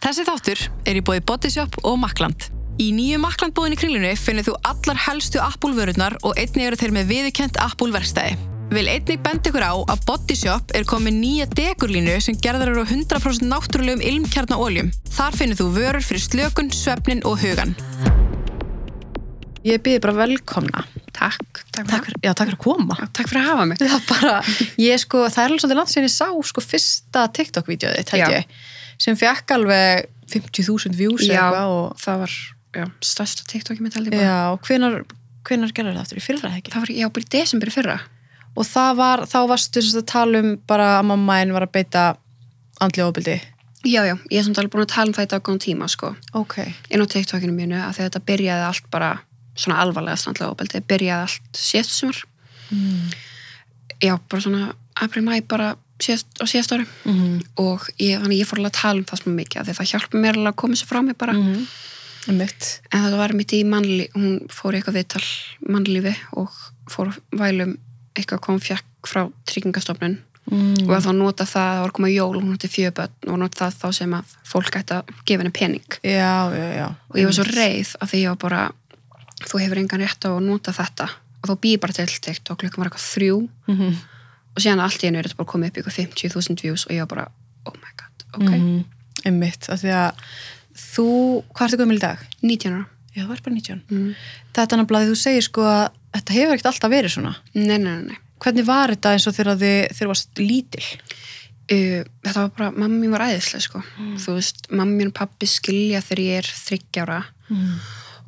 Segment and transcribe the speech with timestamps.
[0.00, 2.46] Þessi þáttur er í bóði Bodyshop og Makland.
[2.80, 6.94] Í nýju Makland bóðinni kringlunni finnir þú allar helstu Apple vörurnar og einnig eru þeir
[6.96, 8.38] með viðurkent Apple verkstæði.
[8.72, 12.88] Vil einnig benda ykkur á að Bodyshop er komið nýja dekurlínu sem gerðar eru á
[12.88, 14.88] 100% náttúrulegum ilmkjarnaóljum.
[15.18, 17.76] Þar finnir þú vörur fyrir slökun, svefnin og hugan.
[19.68, 20.86] Ég byrði bara velkomna.
[21.12, 22.96] Takk, takk fyrir, Takk fyrir, já, takk fyrir að koma.
[22.96, 23.82] Já, takk fyrir að hafa mig.
[23.90, 24.36] Það, bara,
[24.80, 28.30] ég, sko, það er alveg svolítið langt sem ég sá sko, fyrsta held Já.
[28.40, 28.62] ég,
[29.00, 32.34] sem fekk alveg 50.000 views Já, eitthvað og það var
[32.76, 34.26] já, stærsta TikTokið mitt held ég bara.
[34.26, 34.98] Já, hvenar,
[35.48, 36.74] hvenar gerður það aftur í fyrra ekki?
[36.74, 37.96] Það var, já, bara í desember í fyrra.
[38.58, 41.66] Og það var, þá varstu sem sagt að tala um bara að mamma einn var
[41.66, 42.04] að beita
[42.82, 43.38] andlega ofbildi.
[43.80, 45.88] Já, já, ég er samt alveg búin að tala um það í dag góðan tíma,
[45.88, 46.12] sko.
[46.36, 46.58] Ok.
[46.92, 49.14] Inn á TikTokinu mínu, að þetta byrjaði allt bara
[49.56, 52.20] svona alvarlega standlega óbeldi, byrjaði allt síðast sumar.
[52.74, 53.14] Mm.
[54.04, 54.66] Já, bara svona
[55.00, 55.72] april-mæ bara
[56.06, 56.86] síðast, á síðast ári.
[57.04, 59.76] Mm Og ég, þannig ég fór alveg að tala um það svona mikið, af því
[59.78, 61.32] það hjálpa mér alveg að koma sér frá mig bara.
[61.32, 61.66] -hmm.
[62.36, 62.80] Mitt.
[62.92, 65.26] En þetta var mitt í mannlí, hún fór í eitthvað viðtal
[65.68, 66.50] mannlífi og
[66.90, 67.78] fór að vælum
[68.14, 70.18] eitthvað kom fjekk frá tryggingastofnun
[70.50, 70.88] Mm.
[70.88, 73.38] og að þá nota það, það var að koma jól og hún átti fjöböld og
[73.38, 76.86] nota það þá sem að fólk ætti að gefa henni pening Já, já, já.
[77.10, 78.72] og ég var svo reið af því ég var bara
[79.46, 81.06] þú hefur engan rétt á að nota þetta
[81.42, 83.36] og þá býð bara til TikTok, klukkan var eitthvað þrjú
[83.68, 83.94] Mm -hmm.
[84.60, 87.04] Og síðan allt í hennu er þetta bara komið upp eitthvað 50.000 views og ég
[87.06, 87.26] var bara,
[87.66, 88.80] oh my god, ok Mm
[89.20, 90.20] Einmitt, af því að
[90.80, 91.04] þú,
[91.52, 92.20] hvað ertu gömul í dag?
[92.40, 93.80] 19 ára Já, þú ert bara 19.
[93.90, 94.12] mm.
[94.56, 95.82] Þetta er náttúrulega að þú segir sko að
[96.14, 97.32] þetta hefur ekkert alltaf verið svona.
[97.52, 100.86] nei, nei, nei, nei Hvernig var þetta eins og þegar þið, varst lítil?
[101.74, 103.82] uh, þetta var bara, mamma mín var æðislega sko.
[104.24, 107.76] þú veist, mamma mín og pappi skilja þegar ég er þryggjára Mm.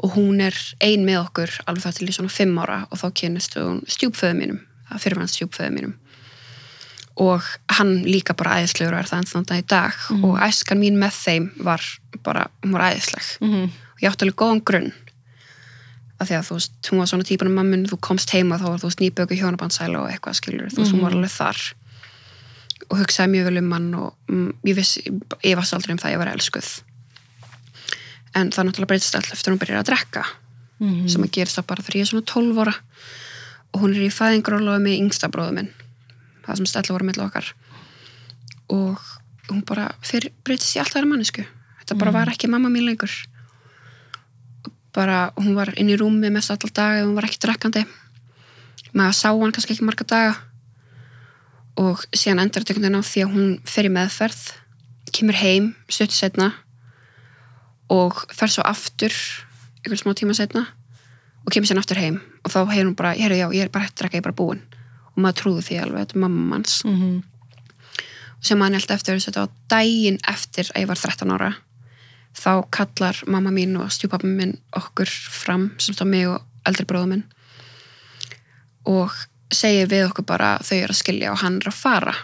[0.03, 3.05] og hún er ein með okkur alveg það til í svona fimm ára og þá
[3.21, 4.59] kynist hún stjúpföðu mínum,
[4.91, 5.93] það fyrir hann stjúpföðu mínum
[7.21, 7.45] og
[7.77, 9.97] hann líka bara æðislegur og er það dag í dag.
[10.25, 11.85] Og æskan mín með þeim var
[12.25, 13.27] bara, hún var æðisleg.
[13.41, 13.71] Mm -hmm.
[13.95, 14.93] og ég átti alveg góðan grunn.
[16.19, 18.67] Af því að þú veist, hún var svona típan af mammun þú komst heima þá
[18.69, 21.59] var þú veist nýböku hjónabandsæla og eitthvað skilur, þú veist, hún var alveg þar.
[22.91, 25.03] Og hugsaði mjög vel um hann og mm, ég vissi,
[25.45, 26.83] ég varst aldrei um það að ég var elskuð.
[28.35, 30.25] En það náttúrulega breytist alltaf eftir hún byrjar að drekka.
[30.81, 31.09] Mhm.
[31.09, 32.75] sem að gerist það bara þegar ég er svona 12 ára.
[33.73, 35.71] Og hún er í fæðingrólaðu með yngsta bróðu minn
[36.47, 37.51] það sem stella voru með okkar.
[38.73, 39.03] Og
[39.49, 41.45] hún bara fyrir breytist í alltaf þeirra mannesku
[41.83, 43.11] þetta bara var ekki mamma mín lengur.
[44.95, 47.85] Bara hún var inn í rúmi mest allar daga hún var ekki drekkandi.
[48.93, 50.35] Maður sá hann kannski ekki marga daga.
[51.81, 54.43] Og síðan endur þetta einhvern veginn á því að hún fer í meðferð
[55.13, 56.53] kemur heim stutt setna
[57.93, 59.13] og fer svo aftur
[59.83, 60.67] einhvern smá tíma setna
[61.43, 62.21] og kemur sér aftur heim.
[62.45, 64.63] Og þá hefur hún bara, ég er bara hægt að drekka, ég er bara búin
[65.13, 66.79] og maður trúði því alveg, þetta er mamma manns.
[66.85, 67.19] Mm -hmm.
[68.39, 71.53] og sem maður held eftir þetta á daginn eftir að ég var 13 ára
[72.33, 77.11] þá kallar mamma mín og stjúpappi minn okkur fram sem stá mig og eldri bróðu
[77.13, 77.25] minn
[78.89, 79.13] og
[79.53, 82.15] segir við okkur bara þau eru að skilja og hann er að fara.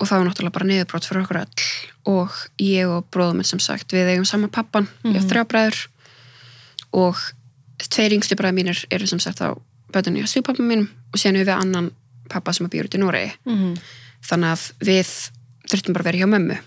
[0.00, 1.66] Og það var náttúrulega bara niðurbrót fyrir okkur öll
[2.10, 5.80] og ég og bróðu minn sem sagt við eigum sama pappan, ég hef þrjá bræður
[6.96, 7.20] og
[7.86, 9.54] tveir yngstu bræður mínir eru sem sagt á
[9.94, 11.90] bötunni á stjúpappi mínum og síðan er við annan
[12.30, 13.32] pappa sem að býr út í Noregi.
[13.48, 13.74] Mm
[14.26, 15.12] þannig að við
[15.70, 16.58] þurftum bara að vera hjá mömmu.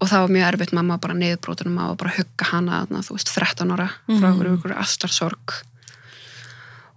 [0.00, 3.32] Og það var mjög erfitt mamma var bara niðurbrótunum og bara hugga hana þú veist,
[3.36, 5.56] 13 ára frá okkur ykkur astarsorg.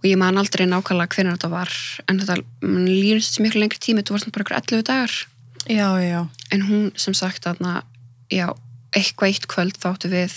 [0.00, 1.74] Og ég man aldrei nákvæmlega hvernig þetta var
[2.08, 5.18] en þetta lýnist miklu lengri tími þú varst bara ykkur 11 dagar.
[5.64, 6.20] Já, já,
[6.52, 7.84] en hún sem sagt þarna
[8.32, 8.50] já,
[8.92, 10.34] eitthvað eitt kvöld þáttu við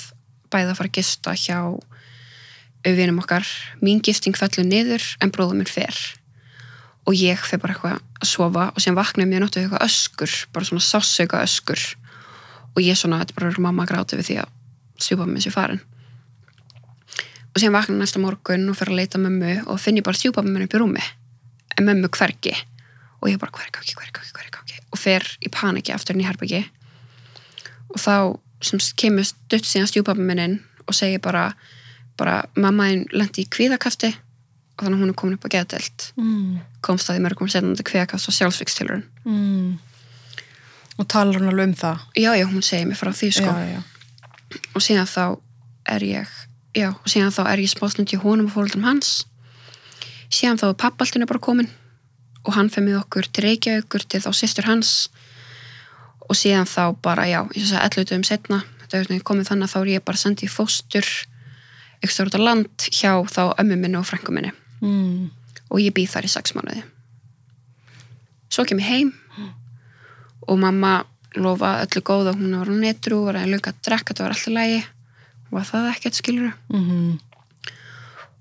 [0.52, 1.59] bæða að fara að gista hjá
[2.86, 3.48] auðvinum okkar.
[3.82, 5.96] Mín gisting fellur niður en bróðum minn fer.
[7.08, 10.70] Og ég fer bara eitthvað að sofa og síðan vaknaði mér náttu eitthvað öskur bara
[10.70, 11.84] svona sásauka öskur.
[12.76, 14.56] Og ég svona, þetta er bara mamma að gráta við því að
[15.02, 15.84] stjúpa minn sé farin.
[17.54, 20.44] Og síðan vaknaði næsta morgun og fer að leita mömmu og finn ég bara stjúpa
[20.46, 21.06] minn upp í rúmi.
[21.78, 22.54] En mömmu hvergi.
[23.24, 25.50] Og ég bara hver er gáki, hver er gáki, hver er gáki og fer í
[25.52, 26.64] paniki aftur inn í herbyggi
[27.94, 28.16] og þá
[28.63, 30.56] sem kemur stutt síðan stjúpappi minn inn
[30.88, 31.51] og segir bara,
[32.18, 34.14] bara mamma einn lendi í kvíðakasti
[34.78, 36.60] og þannig að hún er komin upp á geðdelt Mm.
[36.81, 39.78] komst að því mörgum þetta kvíðakast og sjálfsvíkstilurinn Mm.
[40.98, 41.98] Og talar hún alveg um það?
[42.18, 43.81] já, já, hún segir mér frá því sko Já, já.
[44.75, 45.40] og síðan þá
[45.88, 46.28] er ég
[46.75, 49.25] já, og síðan þá er ég spástund í honum og fóröldum hans
[50.30, 51.70] síðan þá er pappaltinu bara komin
[52.46, 55.10] og hann fyrir með okkur til Reykjavíkur til þá sýstur hans
[56.30, 59.68] og síðan þá bara, já, ég svo að 11 dögum setna, þetta er komið þannig
[59.68, 61.06] að þá er ég bara sendið í fóstur
[62.04, 64.52] ekstra út á land hjá þá ömmu minni og frængu minni.
[64.82, 65.32] Mm.
[65.74, 66.84] og ég býð þar í sex mánuði.
[68.54, 69.10] Svo kem ég heim
[70.48, 71.02] og mamma
[71.36, 74.54] lofa öllu góða, hún var á netru, var að luka að drekka, það var alltaf
[74.56, 74.84] lægi
[75.52, 77.20] og það ekkert skilur Mhm.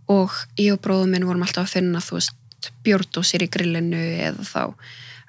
[0.08, 4.44] og ég og bróðum minn vorum alltaf að finna þú veist, bjórdósir í grillinu eða
[4.46, 4.74] þá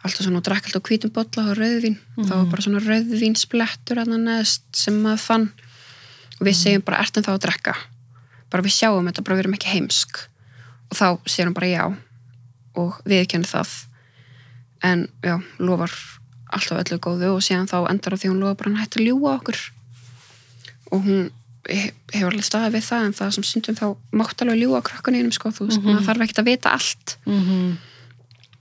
[0.03, 1.97] alltaf svona og drakk alltaf á hvítum bolla og rauðvín.
[2.17, 5.51] Þá var bara svona rauðvínsplettur að neðst sem maður fann.
[6.39, 7.75] Og við segjum bara, ertum þá að drekka
[8.51, 10.21] bara við sjáum þetta, bara við erum ekki heimsk.
[10.91, 11.07] Og þá
[11.43, 11.83] hann bara já
[12.77, 13.73] og við kennum það.
[14.85, 15.91] En já, lofar
[16.53, 19.07] alltaf öllu góðu og síðan þá endar á því hún lofa bara hann hætti að
[19.09, 19.59] ljúga okkur.
[20.93, 21.31] Og hún
[21.67, 25.33] he- hefur alveg staðið við það en það sem stundum þá mátt alveg ljúga krakkaninum
[25.35, 27.17] sko, þú veist, maður þarf ekkert að vita allt.
[27.25, 27.77] Mhm.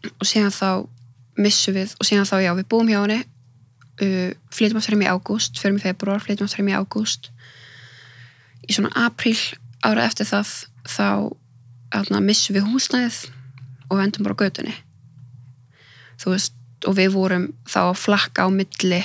[0.06, 0.86] og síðan þá
[1.42, 3.24] missum við og síðan þá já, við búum hjá henni
[4.02, 7.30] uh, flytum aftur heim í ágúst fyrir mig februar, flytum aftur heim í ágúst.
[8.68, 9.34] Í svona apríl
[9.84, 10.52] ára eftir það
[10.86, 13.18] þá missum við húsnæðið
[13.90, 14.74] og endum bara á götunni
[16.20, 16.52] þú veist,
[16.86, 19.02] og við vorum þá að flakka á milli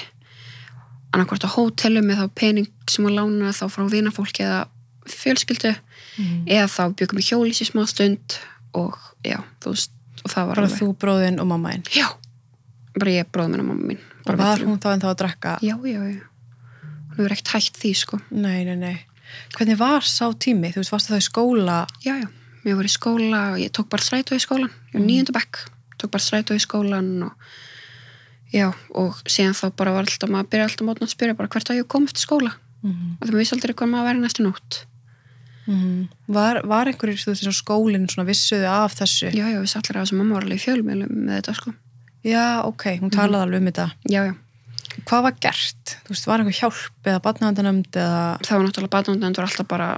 [1.11, 4.61] annarkvort á hótelum með þá pening sem að lána þá frá vinafólki eða
[5.11, 5.75] fjölskyldu
[6.17, 6.43] Mhm.
[6.47, 8.35] eða þá byggum við hjólís í smá stund
[8.75, 9.91] og já, þú veist
[10.25, 11.83] og það var Bara alveg- þú, bróðin og mammaðinn.
[11.95, 12.07] Já,
[12.99, 13.97] bara ég, bróðum minn og mamma mín.
[14.19, 15.53] Og Bara var við hún þá en þá að drekka?
[15.63, 16.21] Já, já, já.
[17.09, 18.19] Hún hefur ekkert hægt því, sko.
[18.31, 18.99] Nei, nei, nei.
[19.57, 20.71] Hvernig var sá tími?
[20.73, 21.79] Þú veist, varstu þá í skóla?
[22.05, 22.29] Já, já.
[22.65, 24.71] Mér var í skóla og ég tók bara strætó í skólan.
[24.91, 25.63] Ég var nýjöndu bekk.
[25.97, 27.49] Tók bara strætó í skólan og
[28.53, 31.71] já, og síðan þá bara var alltaf, maður byrja alltaf mótna að spyrja bara hvert
[31.71, 32.53] að ég kom eftir skóla.
[32.83, 33.17] Mhm.
[33.17, 34.85] Og það maður vissi aldrei hvað maður verið næstu nótt.
[35.67, 36.09] Mhm.
[36.27, 39.31] Var, var einhverjir, þú veist, skólinn svona vissuðu af þessu?
[39.31, 41.73] Já, já, við allir að þessum mamma var alveg í fjölmjölum með þetta, sko.
[42.23, 43.87] Já, ok, hún talaði alveg um þetta.
[44.09, 44.33] Já, já.
[45.11, 45.97] Hvað var gert?
[46.05, 48.19] Þú veist, var einhver hjálp eða batnaðandanömd eða...
[48.47, 49.89] Það var náttúrulega batnundendur alltaf bara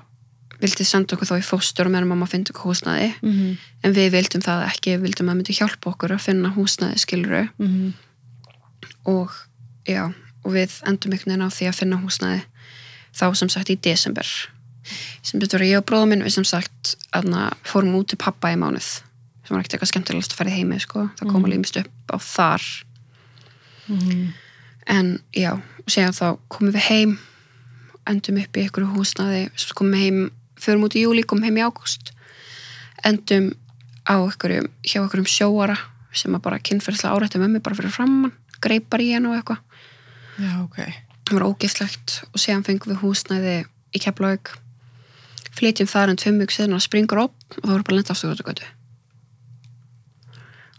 [0.63, 3.11] vildi senda okkur þá í fóstur og meðan mamma fyndi okkur húsnaði.
[3.21, 3.51] Mhm.
[3.83, 7.43] En við vildum það ekki, við vildum að myndi hjálpa okkur að finna húsnaði, skiluru.
[7.59, 7.93] Mhm.
[9.05, 9.31] og
[9.87, 10.13] já,
[10.43, 12.43] og við endum einhvern veginn á því að finna húsnæði
[13.11, 14.29] þá sem sagt í desember
[15.21, 18.53] sem betur að ég og bróðum minn við sem sagt aðna, fórum út til pappa
[18.53, 19.01] í mánuð
[19.43, 21.09] sem var ekkert eitthvað skemmtilegast að í heimi sko.
[21.19, 22.63] það kom alveg mist upp á þar
[23.91, 24.33] Mhm.
[24.89, 25.55] En já,
[25.87, 27.15] séðan þá komum við heim
[28.09, 30.19] endum upp í einhverju húsnæði sem komum heim,
[30.59, 32.11] förum út í júli komum heim í ágúst.
[33.07, 33.53] Endum
[34.03, 35.77] á einhverju, hjá einhverjum sjóara
[36.13, 39.63] sem að bara kynferðslega árætti með mig bara fyrir framann, greipar í henn og eitthvað.
[40.37, 40.77] Já, ok.
[41.23, 42.19] það var ógeðslegt.
[42.33, 43.57] Og síðan fengum við húsnæði
[43.95, 44.53] í Keflavík.
[45.53, 48.33] Flytjum þar en tveim mjög síðan að springur upp og það voru bara lent aftur
[48.33, 48.71] út á götu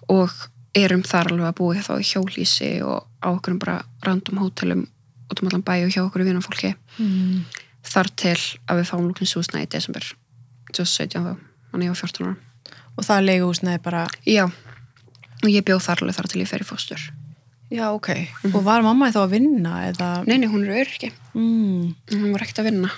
[0.08, 0.32] og
[0.74, 3.76] erum þar alveg að búa þá í hjólísi og á okkur bara
[4.06, 4.86] random hótelum
[5.30, 7.44] út um allan bæ og hjá okkur vinum fólki Mhm.
[7.84, 8.36] þar til
[8.68, 10.04] að við fáum lúknins húsnæði í desember.
[10.72, 11.36] 2017 þá,
[11.70, 12.36] þannig ég var 14 ára.
[12.96, 14.06] Og það leigu húsnaði bara...
[14.26, 14.44] já,
[15.42, 17.02] og ég bjóð þar alveg þar til ég fer í fóstur.
[17.74, 18.08] Já, ok.
[18.54, 20.08] Og var mamma þá að vinna eða...
[20.26, 21.94] nei, nei, hún er öryggi, Mm.
[22.12, 22.90] hún var ekkert að vinna.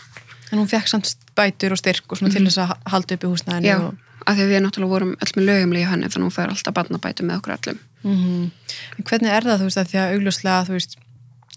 [0.53, 3.31] En hún fekk samt bætur og styrk og svona til þess að halda upp í
[3.33, 3.67] húsnaðinu.
[3.67, 3.95] Já, Og...
[4.27, 6.75] af því að við náttúrulega vorum öll með lögumlega henni þannig að hún fær alltaf
[6.75, 7.79] barnabætu með okkur allum.
[8.05, 8.51] Mm
[8.99, 10.97] En hvernig er það, þú veist, að því að augljóslega, þú veist,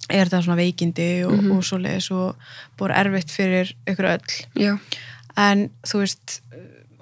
[0.09, 1.51] er þetta svona veikindi og, Mhm.
[1.55, 2.35] og svoleiðis og
[2.77, 4.29] búið erfitt fyrir ykkur öll.
[4.55, 4.79] Já,
[5.37, 6.41] En, þú veist,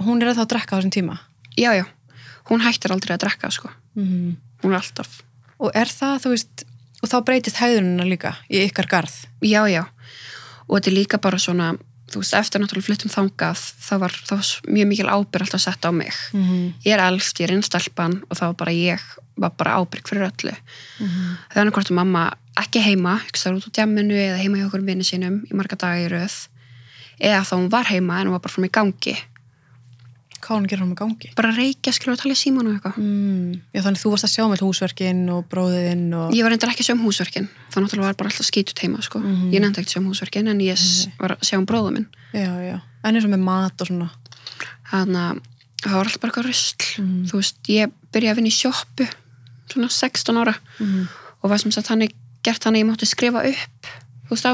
[0.04, 1.20] hún er að þá að drekka á þessum tíma.
[1.58, 1.86] já, já.
[2.50, 3.70] Hún hættir aldrei að drekka, sko.
[3.96, 5.22] Mm Hún er alltaf.
[5.60, 6.64] Og er það, þú veist,
[7.04, 9.26] og þá breytist hæðunina líka í ykkar garð.
[9.42, 9.86] Já, já.
[10.70, 14.50] Og þetta er líka bara svona, þú veist, eftir náttúrulega fluttum þangað, það var, var
[14.72, 16.16] mjög mikil ábyrg alltaf sett á mig.
[16.34, 16.44] Mm
[16.86, 19.02] Ég er elst, ég er innstelpan og það var bara ég,
[19.36, 20.56] var bara ábyrg fyrir öllu.
[20.98, 21.38] -hmm.
[21.54, 24.86] Það er hvort að mamma ekki heima, þar út á djamminu eða heima hjá okkur
[24.86, 26.48] vinni sínum í marga daga í röð.
[27.20, 29.18] Eða þá hún var heima en hún var bara frá mig gangi.
[30.42, 31.30] Hvað hún gerir hún með gangi?
[31.36, 32.98] Bara reykja, skilur að tala í síman og eitthvað.
[33.02, 33.54] Mm.
[33.74, 36.34] Já, þannig þú varst að sjá með húsverkin og bróðin og...
[36.38, 39.02] Ég var reyndar ekki að sjá um húsverkin það náttúrulega var bara alltaf skítut heima
[39.02, 39.20] sko.
[39.20, 39.50] Mhm.
[39.56, 41.92] ég nefndi ekki að sjá um húsverkin en ég s- var að sjá um bróða
[41.98, 42.78] minn Já, já.
[43.04, 44.10] En eins og með mat og svona.
[44.92, 45.42] þannig að
[45.84, 47.26] það var alltaf bara eitthvað rusl Mhm.
[47.30, 49.08] þú veist, ég byrjaði að vinna í sjoppu
[49.70, 51.08] svona 16 ára Mm
[51.44, 52.02] og var sem sagt hann
[52.44, 53.86] gert hann að ég mátti skrifa upp
[54.28, 54.46] þú veist,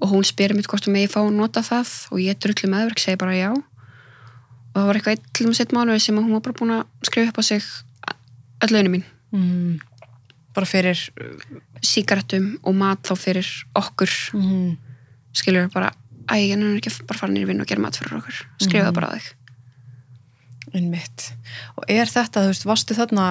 [0.00, 2.98] og hún spyrir mitt hvort um ég fá að nota það og ég drulli meðverk,
[3.00, 6.32] segi bara já og það var eitthvað eitt til um sitt mánuði sem að hún
[6.34, 7.62] var bara búin að skrifa upp á sig
[8.64, 9.80] öll launum mín Mm.
[10.54, 10.94] Bara fyrir...
[11.82, 14.76] sígarettum og mat þá fyrir okkur Mm.
[15.34, 15.90] skilur bara,
[16.30, 18.94] æ, ég er ekki bara farin í vinnu og gera mat fyrir okkur, skrifa Mhm.
[18.94, 19.34] bara á þig
[20.74, 21.32] Einmitt.
[21.78, 23.26] Og er þetta, þú veist, varstu þarna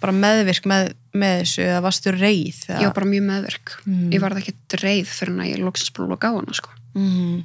[0.00, 2.58] bara meðvirk með, með þessu eða varstu reið?
[2.70, 4.10] ég var bara mjög meðverk, Mm.
[4.14, 6.70] ég var það ekki reið fyrir að ég loksins bara loka á hana sko.
[6.94, 7.44] Mm.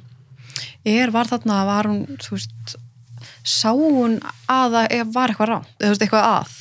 [0.86, 2.76] Er, var þarna, var hún, þú veist,
[3.42, 6.54] sá hún að það var eitthvað eða þú veist, eitthvað að?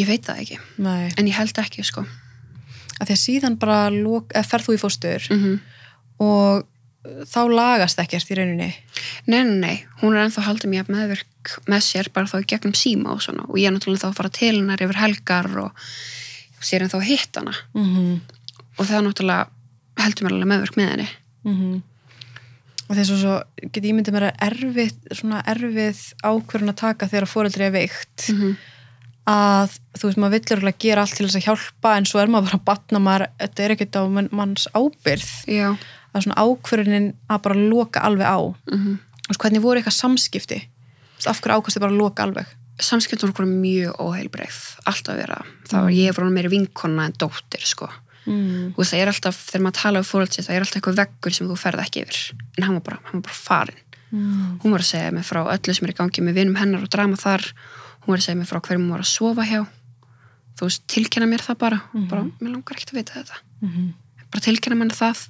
[0.00, 1.12] ég veit það ekki, Nei.
[1.18, 2.06] en ég held ekki sko
[3.00, 5.60] Af því að síðan bara lok, eða ferð þú í fóstur mm
[6.20, 6.66] og
[7.00, 8.74] þá lagast ekkert í rauninni.
[9.24, 12.74] Nei, nei, nei, hún er ennþá haldið mér meðvirk með sér bara þá í gegnum
[12.74, 13.46] síma og svona.
[13.48, 15.72] Og ég er náttúrulega þá að fara til hennar yfir helgar og
[16.60, 17.54] sér en þá hitt hana.
[17.74, 18.20] Mm -hmm.
[18.78, 19.48] og það er náttúrulega
[19.98, 21.08] heldur mér alveg meðvirk með henni.
[21.44, 21.82] Mhm.
[22.90, 23.42] Og þess að svo
[23.72, 28.28] get ég myndið mér að erfið, svona erfið ákvörðun að taka þegar fóreldri er veikt.
[28.28, 28.56] -hmm.
[29.26, 32.26] að þú veist, maður vill örugglega gera allt til þess að hjálpa en svo er
[32.26, 35.76] maður bara að batna maður, þetta er ekkert á mann, manns ábyrð Já,
[36.12, 38.40] að svona ákvörðunin að bara loka alveg á.
[38.72, 38.98] Mm
[39.30, 40.68] Þú veist, hvernig voru eitthvað samskipti
[41.28, 42.46] af hverju ákastu bara að loka alveg?
[42.80, 47.90] Samskiptum okkur mjög óheilbreið alltaf vera, það var ég var meiri vinkonna en dóttir sko.
[48.24, 48.72] Mm.
[48.76, 51.48] veist, það er alltaf, þegar maður tala um fórhaldsins það er alltaf eitthvað veggur sem
[51.48, 52.18] þú ferð ekki yfir.
[52.56, 54.58] En hann var bara, hann var bara farin Mm.
[54.64, 56.90] hún var að segja mig frá öllu sem er í gangi með vinum hennar og
[56.90, 57.44] drama þar.
[58.02, 59.60] Hún var að segja mig frá hverjum hún var að sofa hjá.
[60.58, 61.78] Þú veist, tilkynna mér það bara.
[62.10, 63.38] Bara, mér langar ekkert að vita þetta.
[63.62, 63.92] Mm
[64.30, 65.24] bara tilkynna mér það.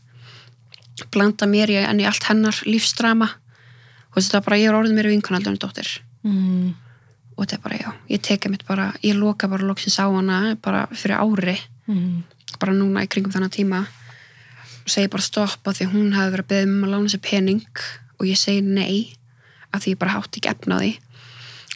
[1.12, 3.30] Blanda mér í í allt hennar lífsdrama
[4.10, 5.90] og þetta er bara, ég er orðin mér vinkona aldrei en dóttir.
[6.24, 6.74] Mm.
[7.36, 10.56] og þetta er bara, já, ég teka mitt bara ég loka bara loksins á hana
[10.62, 12.22] bara fyrir ári, Mm.
[12.60, 13.86] bara núna í kringum þennan tíma.
[14.84, 17.22] Og segi bara stoppa því að hún hefði verið að beða um að lána sér
[17.22, 17.62] pening.
[18.20, 19.14] Og ég segi nei
[19.72, 20.92] af því ég bara hátti ekki efna á því.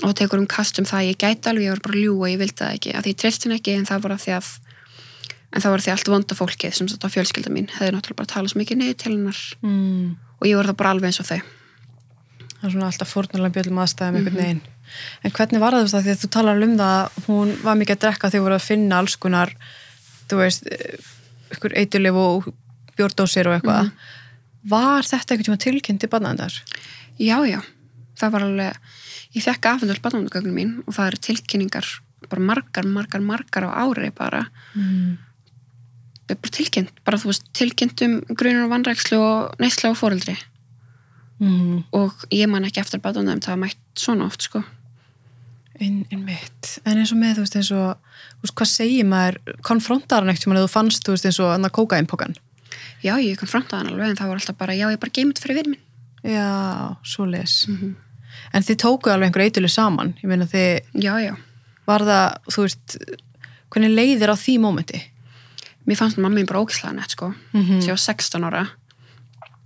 [0.03, 2.31] Og það tekur um kast um það, ég gæti alveg ég var bara að ljúga,
[2.31, 4.33] ég vildi það ekki, af því ég treysti henni ekki en það var að því
[4.38, 4.49] að
[5.55, 8.33] en það var því að allt vonda fólkið sem þetta fjölskylda mín hefði náttúrulega bara
[8.35, 9.38] talað svo mikið niður til hennar.
[9.62, 10.17] Mm.
[10.41, 11.41] og ég var það bara alveg eins og þau
[12.64, 14.61] það er svona alltaf fórnulega bjöllum aðstæðum einhvern veginn.
[15.25, 17.97] En hvernig var það þú því að þú talar um það að hún var mikið
[17.97, 19.52] að drekka þegar voru að finna alls konar
[20.30, 20.97] þú veist, eh,
[21.52, 22.49] ykkur eitulif og
[22.97, 23.90] bjórdósir og eitthvað.
[24.64, 26.56] Var þetta einhvern tíma tilkynnt í barnaðendar?
[27.21, 27.61] Já, já,
[28.16, 28.78] það var alveg
[29.35, 31.90] ég fekk afhendur barnavandagögnum mín og það eru tilkynningar
[32.30, 35.18] bara margar, margar, margar á ári bara, Mm.
[36.25, 39.99] það er bara tilkynnt bara þú veist, tilkynnt um grunar og vannrækslu og neysla og
[40.00, 40.38] fóreldri
[41.41, 41.85] Mm.
[41.93, 44.61] og ég man ekki eftir barnavandagum það mætt svona oft sko.
[45.83, 47.97] Inn, inn mitt, en eins og með þú veist eins og,
[48.38, 49.38] þú veist, hvað segir maður?
[49.67, 52.37] Konfrontar hann ekkert að þú fannst, þú veist, eins og annar kókainpokan
[53.03, 55.59] Já, ég konfrontaði hann alveg en það var alltaf bara, já, ég bara geymið fyrir
[55.59, 55.83] vinn minn.
[56.23, 57.97] Já, svo les Mhm.
[58.55, 60.14] en þið tókuðu alveg einhver eitulif saman?
[60.23, 61.35] Ég meina þið, Já, já,
[61.87, 62.97] var það, þú veist
[63.75, 65.03] hvernig leiðir á því mómenti?
[65.87, 67.35] Mér fannst mamma mín bara ókislega nett sko.
[67.53, 67.81] Mhm.
[67.83, 68.69] sem ég var 16 ára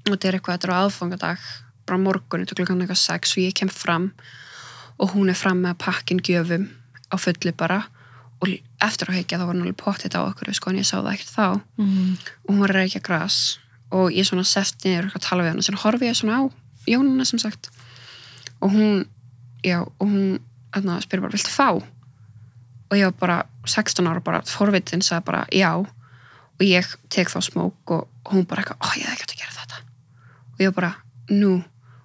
[0.09, 1.47] og þetta er eitthvað, þetta er á aðfangadag
[1.89, 4.11] bara morgun, þetta er klukkan eitthvað 6 og ég kem fram
[4.99, 6.69] og hún er fram með pakkin gjöfum
[7.09, 7.85] á fullu bara.
[8.39, 8.53] Og
[8.85, 11.13] eftir að heikja þá var hún alveg pottit á okkur sko en ég sá það
[11.17, 11.47] ekkert þá.
[11.81, 12.17] Mm.
[12.45, 13.59] og hún var að reykja gras.
[13.95, 16.45] Og ég svona sest niður og tala við hann og sér horfi ég svona á
[16.89, 17.71] Jónuna sem sagt.
[18.65, 19.07] Og hún,
[19.63, 20.39] já, og hún
[20.75, 21.83] þarna, spyrir bara, viltu fá?
[22.89, 23.39] og ég var bara
[23.69, 25.73] 16 ára bara forvitin sagði bara já.
[26.59, 29.41] Og ég tek þá smók og hún bara eitthvað, ó ég hef ekki átt að
[29.43, 29.68] gera þetta
[30.59, 30.93] og ég var bara,
[31.31, 31.63] nú.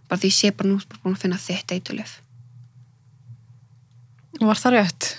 [0.09, 2.19] Bara því ég sé bara nú bara búin að finna þitt eitulif
[4.41, 5.09] og var það rétt?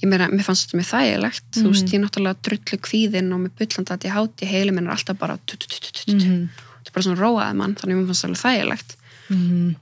[0.00, 1.46] Ég meina, mér fannst þetta mér þægilegt.
[1.56, 1.70] Þú Mhm.
[1.72, 4.92] veist, ég er náttúrulega drullu kvíðin og með bullandi að ég háti heili minn er
[4.94, 6.48] alltaf bara mm.
[6.48, 8.96] þetta er bara svona róaði mann, þannig að mér fannst það alveg þægilegt.
[9.30, 9.76] Mm.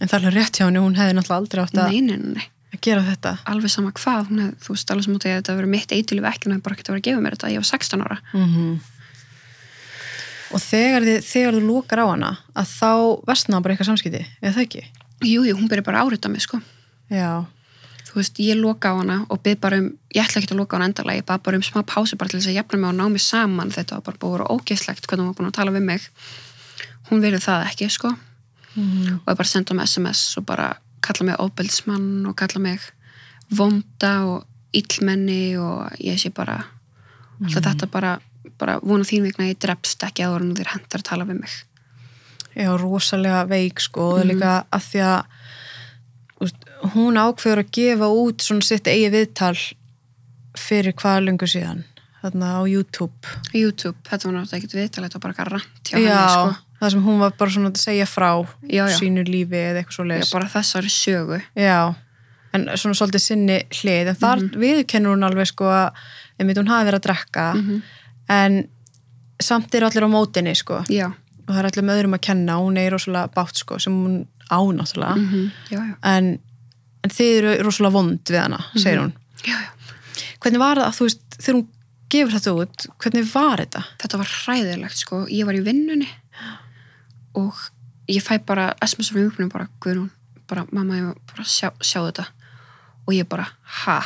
[0.00, 2.42] en það er alveg rétt hjá henni hún hefði náttúrulega aldrei átt að,
[2.76, 3.32] að gera þetta.
[3.46, 6.44] Alveg sama hvað hef, þú veist, alveg sem út að þetta verið mitt eitulif ekki,
[6.46, 8.18] hún hef bara ekkert að vera að gefa mér þetta ég var 16 ára.
[8.34, 8.80] Mm.
[10.54, 12.92] Og þegar, þið, þegar þú lokar á hana að þá
[13.26, 14.86] vestna bara eitthvað samskipti eða það ekki?
[15.24, 16.60] jú, jú, hún byrja bara að árita mig, sko.
[17.12, 17.46] Já,
[18.08, 20.76] þú veist, ég loka á hana og byrð bara um, ég ætla ekki að loka
[20.76, 22.90] á hana endalega, ég bað bara um smá pásu bara til þess að jafna mig
[22.90, 23.72] og ná mig saman.
[23.72, 26.08] Þetta var bara að vera ógeðslegt hvernig hún var búin að tala við mig.
[27.08, 28.12] Hún verið það ekki, sko.
[28.76, 29.22] Mm.
[29.24, 32.82] og ég bara senda um SMS og bara kalla mig ofbeldsmann og kalla mig
[33.48, 34.44] vonda og
[34.76, 36.58] illmenni og ég sé bara
[37.40, 38.18] alltaf þetta bara,
[38.60, 41.40] bara vona þín vegna að ég drepst ekki áður en þér hendar að tala við
[41.40, 41.56] mig
[42.56, 46.62] Já, rosalega veik sko og líka að því að úst,
[46.94, 49.56] hún ákveður að gefa út svona sitt eigi viðtal
[50.56, 51.82] fyrir hvað lengur síðan
[52.22, 56.06] þarna á YouTube YouTube, þetta var náttúrulega ekkert viðtal þetta var bara rant hjá Já,
[56.06, 56.54] henni sko.
[56.80, 58.30] það sem hún var bara svona að segja frá
[58.64, 58.96] Já, já.
[58.96, 61.76] sínu lífi eða eitthvað svo Já, leis bara þessari sögu Já,
[62.56, 66.02] en svona svolítið sinni hlið, en þar viðurkennur hún alveg sko að
[66.40, 67.82] einmitt hún hafi verið að drekka Mhm.
[68.32, 68.64] En
[69.42, 70.82] samt er allir á mótinni sko.
[70.92, 71.10] Já,
[71.46, 74.18] og það er allir með öðrum að kenna, hún er rosalega bátt sko sem hún
[74.50, 75.14] á náttúrulega.
[75.20, 75.94] Mm já, já.
[76.02, 76.32] en,
[77.04, 79.14] en þið eru rosalega vond við hana, segir hún.
[79.46, 80.26] Já, já.
[80.42, 81.66] hvernig var það, þú veist, þegar hún
[82.08, 83.82] gefur þetta út, hvernig var þetta?
[84.02, 86.08] Þetta var hræðilegt sko, ég var í vinnunni
[87.36, 87.58] og
[88.08, 90.10] ég fæ bara SMS frá umhverfum bara, Guðrún,
[90.48, 92.28] bara mamma ég var bara sjá, sjá þetta.
[93.06, 93.46] Og ég bara,
[93.84, 93.98] ha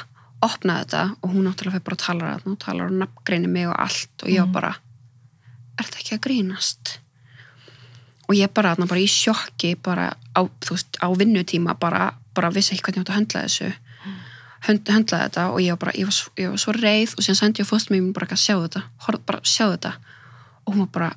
[0.45, 3.77] opnaði þetta og hún náttúrulega fyrir bara að tala og talar og nafngreini mig og
[3.77, 4.73] allt og ég var bara
[5.81, 6.97] er þetta ekki að grínast?
[8.29, 12.53] Og ég bara, þarna, bara í sjokki bara á, þú veist, á vinnutíma bara, bara
[12.55, 13.71] vissi ekki hvernig ég átti að höndla þessu.
[14.69, 17.39] Hönd, höndla þetta og ég var bara, ég var, ég var svo reið og síðan
[17.41, 19.95] sendi ég fórst mér bara að sjá þetta horf, bara sjá þetta.
[20.67, 21.11] Og hún var bara,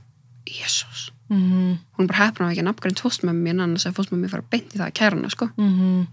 [0.50, 4.12] jésús mm hún er bara hefna á ekki nafngrein fórst með mér annars að fórst
[4.12, 5.46] með mér fara beint í það að kæra hana sko.
[5.56, 6.08] -hmm.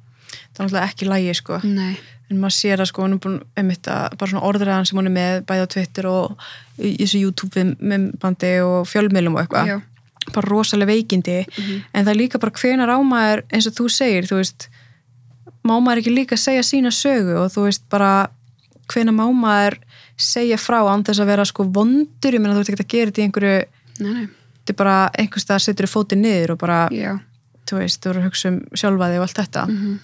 [0.54, 1.60] það er náttúrulega ekki lægi sko.
[1.64, 1.96] Nei,
[2.30, 5.10] en maður sér að sko hún er búin einmitt að bara svona orðræðan sem hún
[5.10, 6.44] er með bæði á Twitter og
[6.78, 9.87] í þessu YouTube myndbandi og fjölmiðlum og eitthvað
[10.30, 11.38] bara rosalega veikindi.
[11.49, 11.82] Mhm.
[11.94, 14.68] en það er líka bara hvenar ámaður eins og þú segir, þú veist
[15.64, 18.30] má maður ekki líka segja sína sögu og þú veist bara
[18.92, 19.78] hvenar má maður
[20.16, 23.10] segja frá án þess að vera sko vondur, ég meina þú veist ekki að gera
[23.10, 23.64] þetta í einhverju,
[24.00, 24.26] nei, nei,
[24.60, 27.18] þetta er bara einhvers stað setur þér fótið niður og bara já.
[27.66, 29.66] þú veist, þú eru að hugsa um sjálfa þig og allt þetta.
[29.66, 29.99] Mm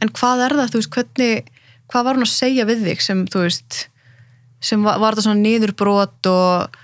[0.00, 1.50] en hvað er það, þú veist, hvernig
[1.90, 3.80] hvað var hún að segja við þig sem, þú veist
[4.60, 6.78] sem var, var þetta svona niðurbrot og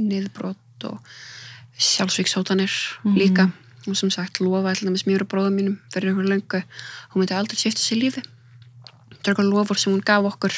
[0.00, 1.16] niðurbrot og
[1.76, 2.72] sjálfsvíksótanir
[3.16, 3.50] líka.
[3.86, 6.62] Og sem sagt lofa alltaf með smjöru bróðum mínum fyrir einhverju löngu.
[7.12, 8.24] Hún myndi aldrei skipta sér lífi.
[8.24, 10.56] Það er eitthvað lofur sem hún gaf okkur.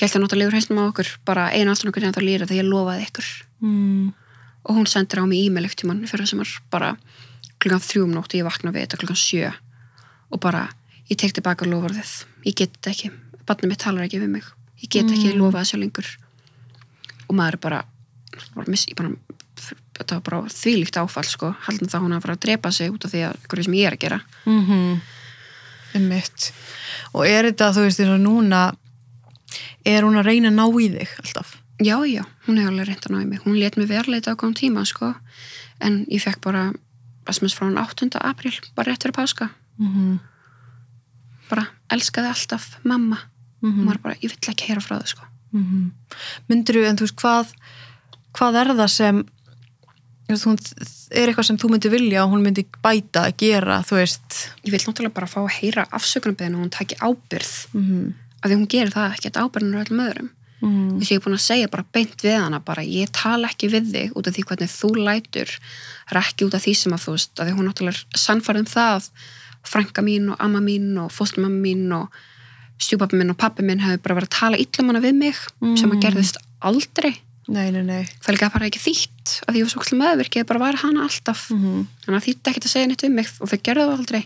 [0.00, 3.06] Held að náttúrulega heiltum á okkur bara einu alltaf sem það lýra þegar ég lofaði
[3.06, 3.30] ykkur.
[3.60, 4.10] Mm,
[4.66, 6.90] og hún sendir á mig e-mail ekkert tímann fyrir var bara
[7.60, 9.52] klukkan þrjúum nótt og ég vakna við þetta klukkan sjö
[10.30, 10.68] og bara
[11.10, 12.12] ég tek tilbaka lofarðið
[12.46, 13.10] ég get þetta ekki,
[13.48, 14.46] barnið mitt talar ekki við mig.
[14.80, 15.40] Ég get ekki Mm.
[15.40, 16.08] lofað þessu lengur.
[17.28, 17.84] Og maður er bara,
[18.54, 19.10] bara miss, bara
[20.24, 21.54] bara þvílíkt áfall sko.
[21.66, 23.86] Haldin það hún að fara að drepa sig út af því að hverju sem ég
[23.86, 24.20] er að gera.
[24.46, 25.00] Mm -hmm.
[25.94, 26.52] einmitt.
[27.12, 28.76] Og er þetta, þú veist, eins og núna
[29.84, 31.56] er hún að reyna að ná í þig alltaf?
[31.82, 33.40] Já, já, hún hefur alveg reynt að ná í mig.
[33.44, 35.14] Hún let mig verleita á góðum tíma sko.
[35.80, 36.72] En ég fekk bara
[37.26, 38.18] SMS frá hún 8.
[38.20, 40.18] apríl, bara rétt fyrir páska mm -hmm.
[41.50, 43.18] bara elskaði alltaf mamma.
[43.60, 45.24] Og maður bara, ég vill ekki heyra frá þau sko.
[45.52, 45.90] Mm
[46.48, 47.46] myndir þú, en þú veist, hvað
[48.32, 49.24] hvað er það sem
[50.30, 54.36] er eitthvað sem þú myndir vilja og hún myndi bæta að gera, þú veist?
[54.64, 58.12] Ég vil náttúrulega bara fá að heyra afsökunarbeðinu og hún taki ábyrð mm -hmm.
[58.42, 60.30] af því hún gerir það ekki að ábyrðinu er öllum öðrum.
[60.60, 63.48] Mm þess að ég er búin að segja bara beint við hana bara ég tala
[63.48, 65.52] ekki við þig út af því hvernig þú lætur
[66.10, 68.20] það er ekki út af því sem að þú veist að því hún náttúrulega er
[68.20, 69.10] sannfærið um það
[69.66, 72.12] frænka mín og amma mín og fóstumamma mín og
[72.80, 75.40] stjúpappi minn og pappi minn hefur bara verið að tala illum hana við mig
[75.78, 77.12] sem að gerðist aldrei.
[77.50, 78.04] Nei, nei, nei.
[78.22, 81.02] Það líka bara ekki þýtt að því ég var svo kvöld meðvirkið bara var hana
[81.08, 81.48] alltaf.
[81.50, 84.22] Mm þannig að þýtti ekkert að segja neitt um mig og þau gerðu það aldrei.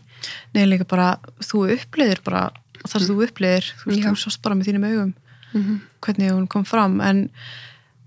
[0.55, 1.09] Nei, líka bara,
[1.41, 2.43] þú uppliðir bara
[2.85, 5.13] það sem þú uppliðir, þú veist, þú sást bara með þínum augum
[5.55, 7.31] mm hvernig hún kom fram en,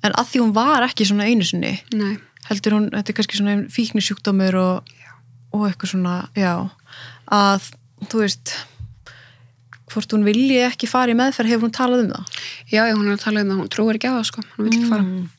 [0.05, 3.39] en að því hún var ekki svona einu sinni Nei, heldur hún, þetta er kannski
[3.39, 4.91] svona fíknisjúkdómur og,
[5.57, 6.51] og eitthvað svona já,
[7.33, 7.71] að
[8.11, 8.53] þú veist
[9.87, 12.37] hvort hún vilji ekki fara í meðferð hefur hún talað um það?
[12.73, 14.73] Já, hún er að tala um að hún trúir ekki á það sko, hún vil
[14.77, 15.03] ekki fara.
[15.07, 15.29] Mm.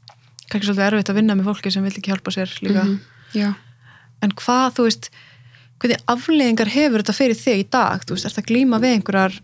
[0.49, 2.85] kannski svolítið erfitt að vinna með fólki sem vil ekki hjálpa sér líka.
[2.85, 3.01] Mhm,
[3.37, 3.51] Já,
[4.25, 5.11] en hvað, þú veist
[5.79, 8.01] hvernig afleðingar hefur þetta fyrir þig í dag?
[8.09, 9.37] Þú veist, er þetta glíma við einhverjar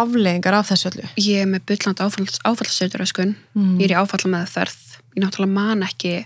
[0.00, 1.08] afleðingar af þessu öllu?
[1.20, 2.06] Ég er með byllandi
[2.46, 3.78] áfallsauðuröskun Mm.
[3.80, 4.78] ég er í áfalla með ferð
[5.16, 6.24] ég náttúrulega man ekki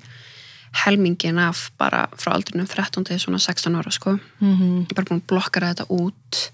[0.85, 4.19] helmingin af bara frá aldrinum 13 til svona 16 ára sko.
[4.41, 4.83] Mm -hmm.
[4.83, 6.51] ég er bara búin að blokkara þetta út.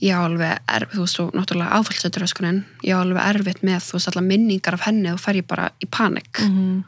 [0.00, 3.92] Ég á alveg erfitt, þú veist, og náttúrulega áfallsauðuröskunin ég á alveg erfitt með, þú
[3.92, 6.84] veist, allar minningar af henni og fer ég bara í panik Mm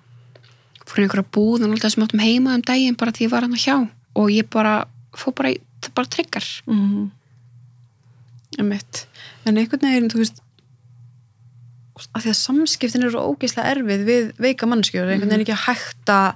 [0.92, 3.46] fór í einhverja búð og alltaf sem áttum heima um daginn bara því ég var
[3.46, 3.76] hann hjá.
[4.18, 4.84] Og ég bara,
[5.16, 7.10] fór bara það bara tryggar mm
[8.60, 9.06] Emitt.
[9.46, 10.41] en einhvern veginn, þú veist
[12.14, 16.34] að því að samskiptin eru ógeðslega erfið við veika mannskjör, einhvern veginn ekki að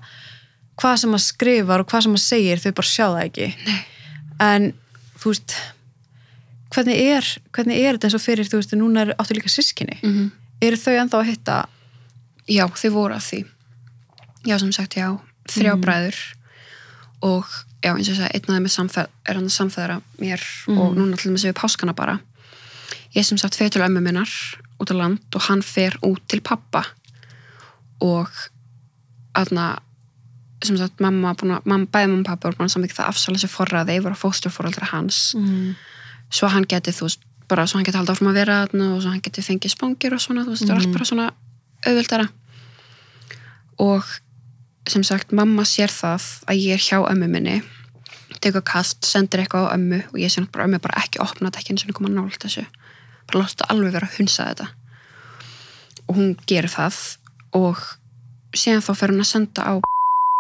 [0.77, 3.79] hvað sem maður skrifar og hvað sem maður segir, þau bara sjá það ekki Nei.
[4.47, 4.67] en
[5.17, 5.55] þú veist
[6.77, 9.97] hvernig er, hvernig er þetta eins og fyrir, þú veist, núna er áttu líka sískinni,
[10.03, 10.31] mm -hmm.
[10.61, 11.57] eru þau ennþá að hitta
[12.47, 13.45] Já, þau voru að því.
[14.47, 15.19] Já, sem sagt, já,
[15.51, 15.81] þrjá Mhm.
[15.83, 16.17] bræður
[17.23, 17.47] og
[17.83, 20.79] já, eins og þess að einn af þeim er, hann samfæðara mér Mhm.
[20.79, 22.21] og núna til þess að við páskana bara.
[23.17, 24.29] Ég sem sagt fer til ömmu minnar
[24.83, 26.85] út á land og hann fer út til pappa
[28.05, 28.31] og
[29.37, 29.77] aðna
[30.65, 33.53] sem sagt, mamma, búin að, mamma bæði mamma og pappa að samvika það afsala sér
[33.53, 35.35] forraði, voru fósturforaldra hans.
[35.37, 35.75] Mm.
[36.33, 39.03] svo hann geti, þú veist, bara svo hann geti haldið áfram að vera þarna og
[39.05, 41.27] svo hann geti fengið spangir og svona, þú veist, það er allt bara svona
[41.87, 42.29] auðvöldara
[43.85, 44.09] og
[44.91, 47.61] sem sagt, mamma sér það að ég er hjá ömmu minni
[48.43, 51.51] tekur kast, sendir eitthvað á ömmu og ég sé náttúrulega bara ömmu bara ekki opna
[51.51, 52.67] þetta ekki eins og hún koma nált þessu
[53.27, 54.69] bara láta alveg vera að hunsa þetta.
[56.07, 56.99] Og hún gerir það
[57.57, 57.83] og
[58.57, 59.75] síðan þá fer hún að senda á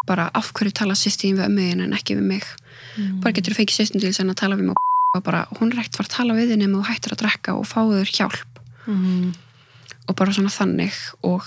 [0.07, 2.45] bara af hverju tala sýstíðin við ömmu þín en ekki við mig.
[3.23, 4.83] Bara getur þú fengið sýstum til þess að tala við mig
[5.17, 7.67] og bara, hún ekkert fara að tala við þig nema þú hættir að drekka og
[7.69, 8.61] fáður hjálp.
[8.87, 9.35] Mhm.
[10.07, 10.95] og bara svona þannig
[11.27, 11.43] og,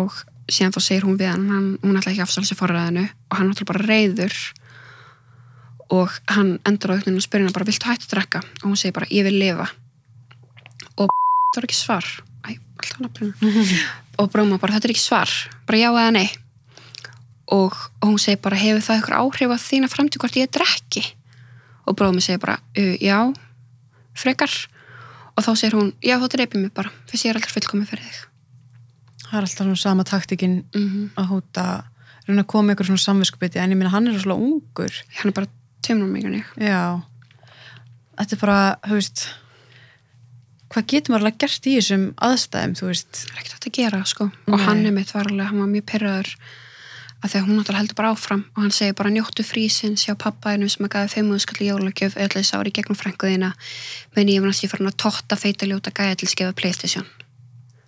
[0.00, 0.14] og
[0.50, 3.36] síðan þá segir hún við hann, hann hún ætla ekki að afsala sér forræðinu og
[3.38, 4.34] hann ætla bara reyður
[5.94, 8.42] og hann endur á aukninu og spyrir hann bara, viltu hætti að drekka?
[8.42, 9.68] og hún segir bara, ég vil lifa
[10.96, 12.08] og það er ekki svar.
[12.46, 15.30] Æ, alltaf og bróma bara, þetta er ekki svar.
[15.68, 16.28] Bara já eða nei.
[17.50, 21.04] Og, og hún segir bara, hefur það ykkur áhrif að þína framtíð hvort ég drekki?
[21.88, 23.18] Og brómi segir bara, já
[24.18, 24.52] frekar.
[25.36, 28.08] Og þá segir hún, já þá dreipið mér bara fyrst ég er aldrei fullkomið fyrir
[28.08, 28.20] þig.
[29.24, 31.08] Það er alltaf svona sama taktikinn mm -hmm.
[31.16, 31.64] að hóta
[32.26, 34.92] reyna að koma ykkur svona samviskubiti en ég minna hann er svona ungur.
[35.18, 35.46] Hann er bara
[35.88, 37.02] ég já.
[38.18, 39.28] Þetta er bara, þú veist
[40.70, 43.12] hvað getur maður alveg gert í þessum aðstæðum, þú veist?
[43.20, 44.26] Það er ekkert að gera sko.
[44.30, 44.50] Nei.
[44.54, 46.34] og hann er mitt var alveg, hann var mjög pyrraður
[47.20, 50.14] að því að hún náttúrulega heldur bara áfram og hann segir bara njóttu frísins hjá
[50.16, 53.50] pappaðinu sem að gaði fimmúðu skall í jólagjöf öll þess ári gegnum frænguðina
[54.16, 57.04] menn ég var næst ég farin að totta feita ljóta gæja til skefa Playstation.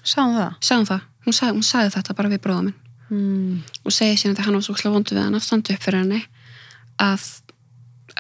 [0.05, 0.53] Sáum það?
[0.61, 2.75] Hún það, hún sagði, hún sagði þetta bara við bróðum
[3.09, 3.57] mm.
[3.87, 6.03] og segi síðan þegar hann var svo slá vondu við hann að standa upp fyrir
[6.03, 6.23] henni
[7.03, 7.27] að,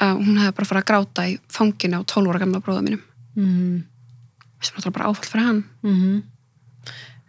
[0.07, 3.01] að hún hefði bara farið að gráta í fanginu á 12 ára gamla bróðum
[3.33, 3.79] Mm.
[4.63, 6.23] Sem náttúrulega bara áfall fyrir hann Mm -hmm.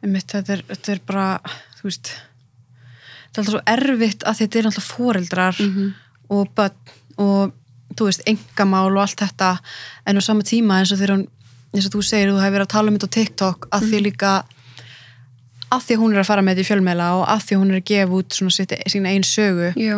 [0.03, 1.39] Einmitt, þetta, er, þetta er bara
[1.79, 2.13] þú veist
[3.33, 5.93] þetta er alltaf svo erfitt að þetta er alltaf foreldrar -hmm.
[6.29, 6.75] og börn
[7.17, 7.53] og
[7.95, 9.57] þú veist, engamál og allt þetta
[10.05, 11.27] en á sama tíma eins og þegar hún
[11.73, 13.99] eins og þú segir, þú hefur verið að tala um þetta á TikTok að því
[14.07, 14.31] líka
[15.73, 17.79] að því hún er að fara með þetta í fjölmeila og að því hún er
[17.79, 19.95] að gefa út svona sitt, sína einn sögu já,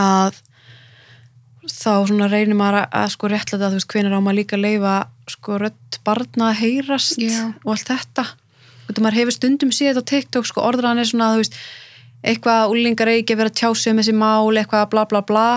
[0.00, 0.40] að
[1.70, 4.58] þá svona reynir maður að, að sko réttlega að þú veist hvenær á maður líka
[4.58, 4.94] að leifa
[5.30, 7.52] sko rödd barna að heyrast Já.
[7.64, 11.10] og allt þetta og þetta maður hefur stundum síðan þetta á TikTok sko orðraðan er
[11.10, 11.58] svona að þú veist
[12.30, 15.48] eitthvað úlingar eigi ekki að vera að tjásu um þessi mál eitthvað bla bla bla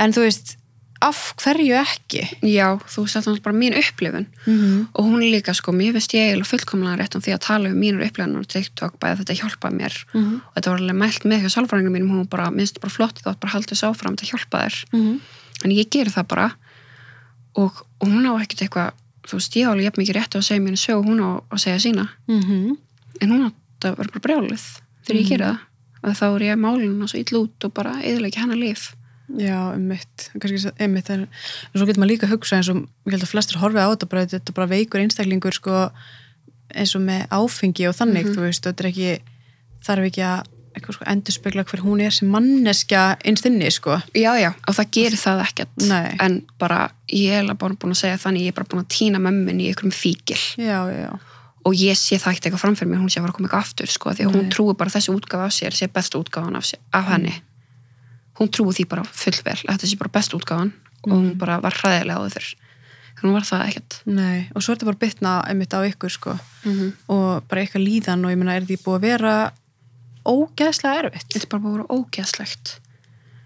[0.00, 0.56] en þú veist
[1.04, 4.86] af hverju ekki já, þú veist er bara mín upplifun mm -hmm.
[4.94, 7.76] og hún líka sko, mér finnst ég eiginlega fullkomlega rétt um því að tala um
[7.80, 10.34] mínur upplifunar á TikTok bæði að þetta hjálpa mér Mhm.
[10.46, 13.36] og þetta var alveg mælt með hjá sálfræðingum mínum hún bara, minnst bara flott þá
[13.40, 15.20] bara haldið sá fram þetta hjálpa þér Mhm.
[15.64, 16.56] en ég geri það bara
[17.56, 18.92] og, og hún á ekkert eitthvað
[19.26, 21.22] þú veist, ég á alveg jafn mikið rétt á að segja mér sög og hún
[21.22, 22.08] á að segja sína.
[22.28, 22.76] Mhm.
[23.20, 24.64] en hún á að vera bara brjálið
[25.06, 25.58] þegar ég geri það.
[26.06, 28.94] Að þá er ég málinn og svo ill út og bara eðilega hennar líf.
[29.26, 31.26] Já, einmitt, kannski einmitt en,
[31.74, 34.08] svo getur maður líka að hugsa eins og ég held að flestir horfið á þetta
[34.12, 35.78] bara, þetta er bara veikur einstaklingur sko
[36.76, 39.10] eins og með áfengi og þannig, þú veist, þetta er ekki
[39.86, 43.96] þarf ekki að eitthvað, sko, endurspegla hver hún er sem manneskja einst inni, sko.
[44.16, 45.72] Já, já, og það gerir það ekkert.
[45.88, 46.10] Nei.
[46.22, 49.22] en bara, ég er bara búin að segja þannig ég er bara búin að týna
[49.22, 51.10] mömmin í einhverjum fíkil Já, já,
[51.66, 53.90] og ég sé það ekkert eitthvað framfyrir mér hún sé að að koma eitthvað aftur
[53.90, 56.82] sko, því að hún trúi bara þessi útgáfa af sér sé besta útgáfan af, sér,
[56.94, 57.34] af henni.
[58.38, 60.72] Hún trúi því bara fullvel þetta sé bara besta útgáfan.
[61.06, 62.48] Og hún bara var hræðilega á þau fyrr.
[63.16, 63.98] Þannig hún var það ekkert.
[64.06, 66.36] Nei og svo er þetta bara bitna einmitt á ykkur, sko.
[66.66, 69.34] Mm og bara eitthvað líðan og ég meina, er því búið að vera
[70.32, 71.28] ógeðslega erfitt.
[71.32, 72.74] Þetta er bara búin að vera ógeðslegt.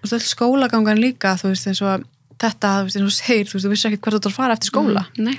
[0.01, 2.05] Og þú veist, skólagangan líka, þú veist, eins og
[2.41, 4.39] þetta, þú veist, eins og segir, þú veist, þú vissi ekki hvert þú ætlar að
[4.39, 5.03] fara eftir skóla.
[5.17, 5.37] mm, nei,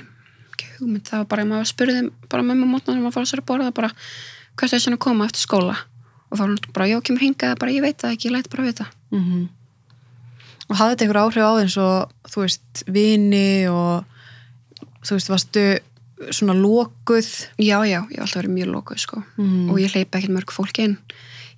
[0.52, 3.42] ekki hugmynd það var bara, maður spurði bara mömmu mótna þegar maður fór að sér
[3.42, 3.90] að borða bara,
[4.54, 5.78] hvert er þessi að koma eftir skóla?
[6.30, 8.52] Og þá var hún bara, já, kemur hingað bara, ég veit það ekki, ég læt
[8.52, 8.86] bara vita.
[9.10, 9.50] Mm
[10.72, 11.88] og hafði þetta einhver áhrif á þeim svo,
[12.32, 14.04] þú veist, vini og
[15.04, 15.64] þú veist, varstu
[16.32, 17.28] svona lokuð?
[17.58, 19.22] Já, já, ég hef alltaf verið mjög lokuð sko.
[19.36, 19.70] Mhm.
[19.70, 20.96] og ég hleypa ekkert mörg fólk inn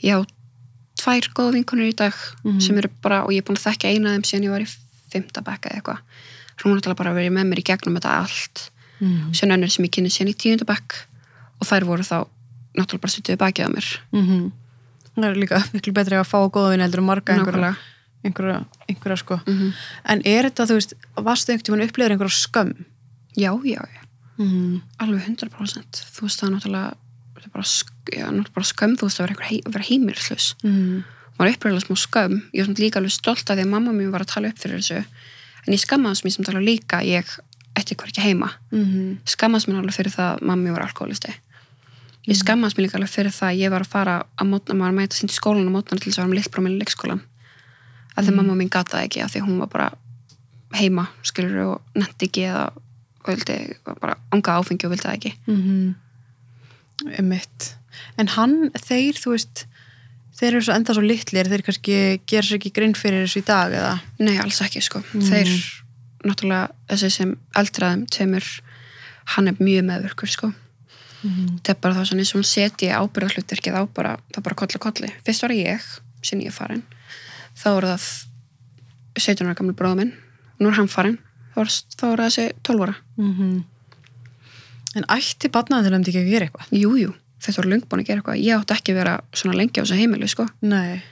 [0.05, 0.21] ég á
[1.01, 2.15] tvær góða vinkonur í dag
[2.45, 2.61] Mhm.
[2.61, 4.61] sem eru bara, og ég er búin að þekka eina af þeim síðan ég var
[4.65, 4.69] í
[5.13, 5.99] fymta bekka eða eitthvað.
[6.63, 8.71] Hún er alltaf bara verið með mér í gegnum þetta allt.
[9.01, 10.95] Mm síðan önnur sem ég kynni síðan í tíunda bekk
[11.61, 12.27] og þær voru þá
[12.79, 13.89] náttúrulega bara stuttuði bakið á mér.
[14.13, 14.53] -hmm.
[15.17, 17.77] það er líka miklu betri að fá góða vini heldur og marga einhverja,
[18.25, 19.41] einhverja, einhverja sko.
[19.47, 19.73] Mm
[20.05, 22.85] en er þetta, þú veist, varstu einhvern tímann upplifir einhverja skömm?
[23.37, 24.03] Já, já, já,
[24.39, 26.95] mm alveg 100% þú veist það er náttúrulega
[27.45, 27.69] það er bara,
[28.17, 28.27] já,
[28.57, 31.05] bara skömm þú veist að vera, hei, vera heimilslaus -hmm.
[31.39, 32.43] maður uppröðlega smá skömm.
[32.53, 34.59] Ég var samt líka alveg stolt af því að mamma mín var að tala upp
[34.59, 35.05] fyrir þessu.
[35.67, 37.27] En ég skammaðast mér sem tala líka að ég
[37.77, 38.51] ætti hver ekki heima.
[38.73, 41.33] Mm skammaðast mér alveg fyrir það að mamma mín var alkoholisti
[42.25, 44.93] ég skammaðast mér líka alveg fyrir það að ég var að fara að mótna, maður
[44.93, 47.21] að mæta sýnt í skólan og mótna til þess að vera með lillbróminn í leikskólan
[48.15, 49.91] að því mamma mín gata það ekki að því hún var bara
[50.75, 52.65] heima skilur og netti ekki eða
[53.25, 53.59] og vildi
[54.01, 55.35] bara anga áfengi og vildi það ekki.
[55.49, 55.95] Mm
[57.19, 57.75] Einmitt.
[58.19, 59.65] En hann, þeir, þú veist,
[60.39, 61.97] þeir eru svo enda svo litlir, þeir kannski
[62.31, 63.95] gera sér ekki grinn fyrir þessu í dag eða?
[64.23, 65.03] Nei, alls ekki sko.
[65.15, 65.51] Þeir,
[66.25, 68.49] náttúrulega, þessi sem eldraðum tveimur,
[69.37, 70.53] hann er mjög meðvirkur sko.
[71.25, 74.59] Þetta er bara það svona eins og hún seti ábyrðarhlutverkið á bara, það er bara
[74.61, 75.09] kolli kolli.
[75.25, 75.87] Fyrst var ég,
[76.23, 76.83] sem ég er farin.
[77.57, 78.09] Þá er það
[79.23, 80.13] 17 ára gamli bróða minn.
[80.61, 81.19] Nú er hann farin,
[81.55, 81.63] þá
[81.97, 83.65] þá var þessi 12 ára Mhm.
[84.95, 86.71] En ætti að ekki að gera eitthvað?
[86.79, 89.59] jú, jú, þetta var löng búin að gera eitthvað ég átti ekki að vera svona
[89.59, 90.47] lengi á þessu heimili sko.
[90.63, 91.03] Nei.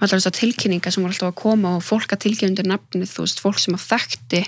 [0.00, 3.24] maður að tilkynninga sem var alltaf að koma og fólk að tilkynna undir nafnið, þú
[3.26, 4.44] veist, fólk sem að þekkti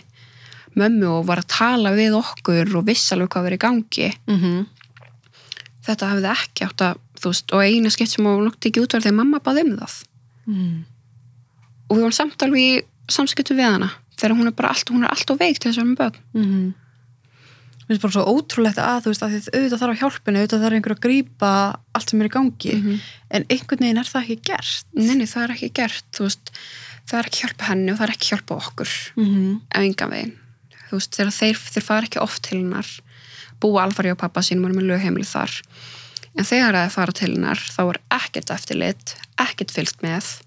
[0.80, 4.62] mömmu og var að tala við okkur og viss alveg hvað verið í gangi Mm
[5.86, 8.94] þetta hafði ekki átt að, þú veist, og eina skipt sem var nokt ekki út
[8.94, 9.96] var þegar mamma baði um það
[10.50, 10.78] mm.
[11.88, 12.70] og við varum samt alveg í
[13.12, 15.40] samskiptum við hana þegar hún er bara allt, hún er alltaf
[17.92, 20.76] finnst bara svo ótrúlegt að þú veist að þið auðvitað þarf á hjálpinu, auðvitað þarf
[20.78, 21.50] einhver að grípa
[21.94, 23.00] allt sem er í gangi, Mhm.
[23.30, 24.84] en einhvern veginn er það ekki gert.
[24.94, 26.50] Nei, það er ekki gert, þú veist
[27.06, 29.60] það er ekki hjálpa henni og það er ekki hjálpa okkur Mm -hmm.
[29.74, 30.36] ef engan veginn
[30.88, 32.86] þú veist, þegar þeir, þeir fara ekki oft til hennar
[33.60, 35.62] búa alfari á pappa sínum og eru með lögheimili þar
[36.38, 40.40] en þegar það fara til hennar þá er ekkert eftirlit ekkert fylgt með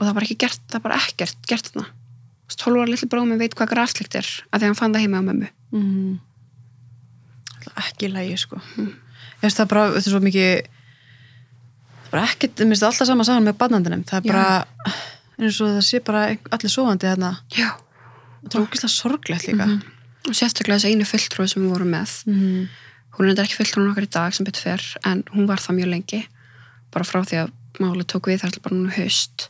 [0.00, 1.86] og það var ekki gert, það er bara ekkert gert þarna
[2.56, 5.28] 12 ára litli bróðum veit hvað græslikt er að því hann fann það heima á
[5.28, 6.20] mömmu Mm.
[7.82, 8.60] Ekki lægi, sko.
[8.78, 10.52] Ég veist það bara, þetta er svo mikið,
[11.96, 14.04] það er bara ekkert, mér finnst alltaf sama saman með barnandinum.
[14.08, 14.32] Það er Já.
[14.32, 14.94] bara,
[15.38, 16.22] eins og það sé bara
[16.58, 17.32] allir sofandi þarna.
[17.56, 17.70] já,
[18.42, 19.66] Það er ógeðslega sorglegt líka.
[19.66, 19.82] Mhm.
[20.28, 22.68] og sérstaklega þessi einu fulltrúi sem við vorum með Mm
[23.18, 25.90] hún er ekki fulltrúin okkar í dag sem betur fer en hún var það mjög
[25.92, 26.20] lengi
[26.94, 27.50] bara frá því að
[27.82, 29.48] máli tók við þar til bara núna í haust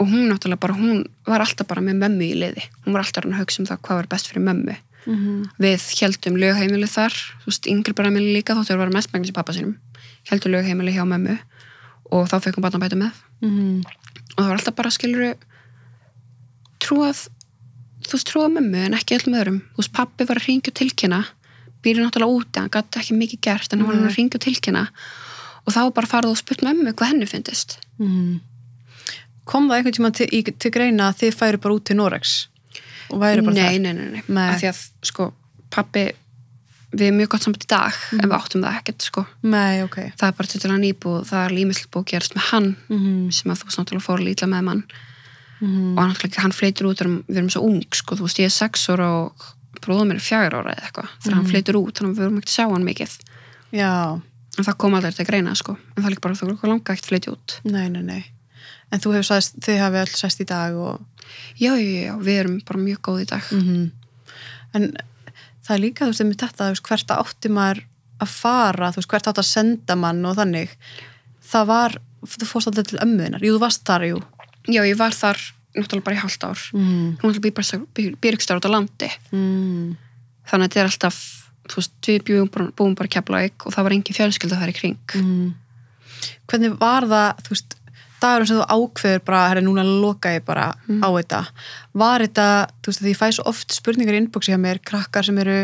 [0.00, 3.24] og hún náttúrulega bara, hún var alltaf bara með mömmu í liði, hún var alltaf
[3.28, 5.50] að hugsa um það hvað var best fyrir mömmu -hmm.
[5.58, 7.14] við heldum lögheimili þar.
[7.42, 9.76] Þú veist, yngri bara meðli líka þóttu að vera mest megnis í pappa sínum,
[10.30, 11.38] heldum lögheimili hjá mömmu
[12.10, 13.12] og þá fekk hún barnabætu með.
[13.40, 13.84] Mm
[14.34, 15.30] og það var alltaf bara skiluru
[16.82, 17.26] trúað
[18.04, 19.60] þú veist, trúað mömmu en ekki öllum öðrum.
[19.74, 21.20] Þú veist, pappi var að ringja og tilkynna.
[21.84, 24.82] Býrði náttúrulega úti, hann gæti ekki mikið gert en hann var að ringja og tilkynna.
[25.64, 27.78] Og þá var bara farið og spurt mömmu hvað henni fyndist.
[27.96, 28.42] Mm.
[29.48, 32.34] Kom það einhvern tíma til, til greina að þið færi bara út til Norex
[33.54, 34.48] nei, nei, nei, Nei.
[34.54, 35.32] af því að sko,
[35.70, 36.04] pappi
[36.94, 38.20] við erum mjög gott samt í dag Mhm.
[38.22, 39.26] en við áttum það ekkert sko.
[39.42, 39.96] Nei, ok.
[40.16, 43.58] það er bara til hann íbúð, það er að gerast með hann Mm sem að
[43.58, 44.84] þú veist náttúrulega fór lítla með mann
[45.60, 45.96] -hmm.
[45.96, 48.50] og hann, náttúrulega- hann fleitur út við erum svo ung sko, þú veist ég er
[48.50, 49.32] sex ára og
[49.80, 52.50] bróðum er fjagur ára eða eitthvað þegar hann fleitur út, þannig að við vorum ekki
[52.50, 53.18] að sjá hann mikið
[53.72, 54.20] Já,
[54.58, 56.68] en það kom aldrei til að greina sko en það er líka bara þú voru
[56.68, 58.24] langa ekkert fleiti út nei, nei, nei.
[58.94, 61.00] En þú hefur sæst, þið hafi öll sæst í dag og...
[61.58, 63.90] já, já, já, við erum bara mjög góð í dag Mm
[64.74, 64.88] En
[65.64, 67.82] það er líka, þú veist, með þetta, þú veist, hvert átti maður
[68.24, 70.72] að fara, þú veist, hvert átti að senda mann og þannig.
[71.50, 71.94] Það var,
[72.34, 73.44] þú fórst alltaf til ömmuðinar.
[73.46, 74.18] Jú, þú varst þar, jú.
[74.66, 75.38] já, ég var þar
[75.74, 77.16] náttúrulega bara í hálft ár Mm.
[77.22, 79.96] hún býr bara býr ykkur út á landi Mm.
[80.46, 81.16] þannig að þetta er alltaf
[81.68, 81.92] þú veist,
[82.28, 85.54] við bara, búum bara keflaug og það var engin fjölskylda þar í kring Mm.
[86.48, 87.76] Hvernig var það, þú veist,
[88.24, 91.40] dagurum sem þú ákveður bara, herri, núna loka ég bara á þetta.
[92.02, 92.46] Var þetta,
[92.80, 95.58] þú veist, því ég fæ svo oft spurningar í inboxi hjá mér, krakkar sem eru,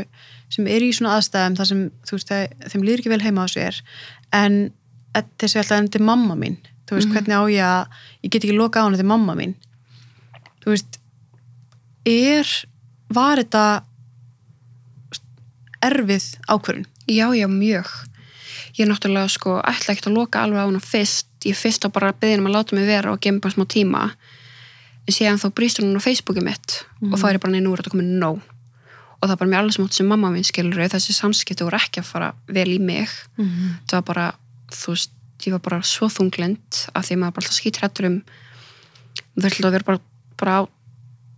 [0.53, 2.35] sem eru í svona aðstæðum þar sem, þú veist,
[2.73, 3.81] þeim, líður ekki vel heima á sér,
[4.37, 4.61] en
[5.41, 6.61] þessi alltaf en þetta er mamma mín.
[6.91, 9.37] Þú veist, hvernig á ég að, ég get ekki loka á hana, þetta er mamma
[9.39, 9.57] mín.
[10.61, 11.01] Þú veist,
[12.11, 12.55] er,
[13.15, 13.67] var þetta
[15.91, 16.89] erfið ákvörun?
[17.11, 17.89] já, já, mjög
[18.77, 21.89] ég er náttúrulega sko, ætla ekkert að loka alveg á hana fyrst, ég fyrst á
[21.89, 24.03] bara að beðina um að láta mig vera og gefa bara smá tíma
[25.09, 27.73] en síðan þá brýstur hún á Facebooki mitt og þá er ég bara, nei, nú
[27.73, 28.41] er þetta komið nóg
[29.21, 32.01] og það er bara mér alveg smátt sem mamma minn skilur þessi samskipti voru ekki
[32.01, 33.79] að fara vel í mig Mm.
[33.89, 34.27] það var bara,
[34.71, 35.11] þú veist,
[35.47, 38.23] ég var bara svo þunglind af því að maður bara alltaf skítrættur um
[39.41, 40.01] það ætla að vera bara
[40.41, 40.67] bara,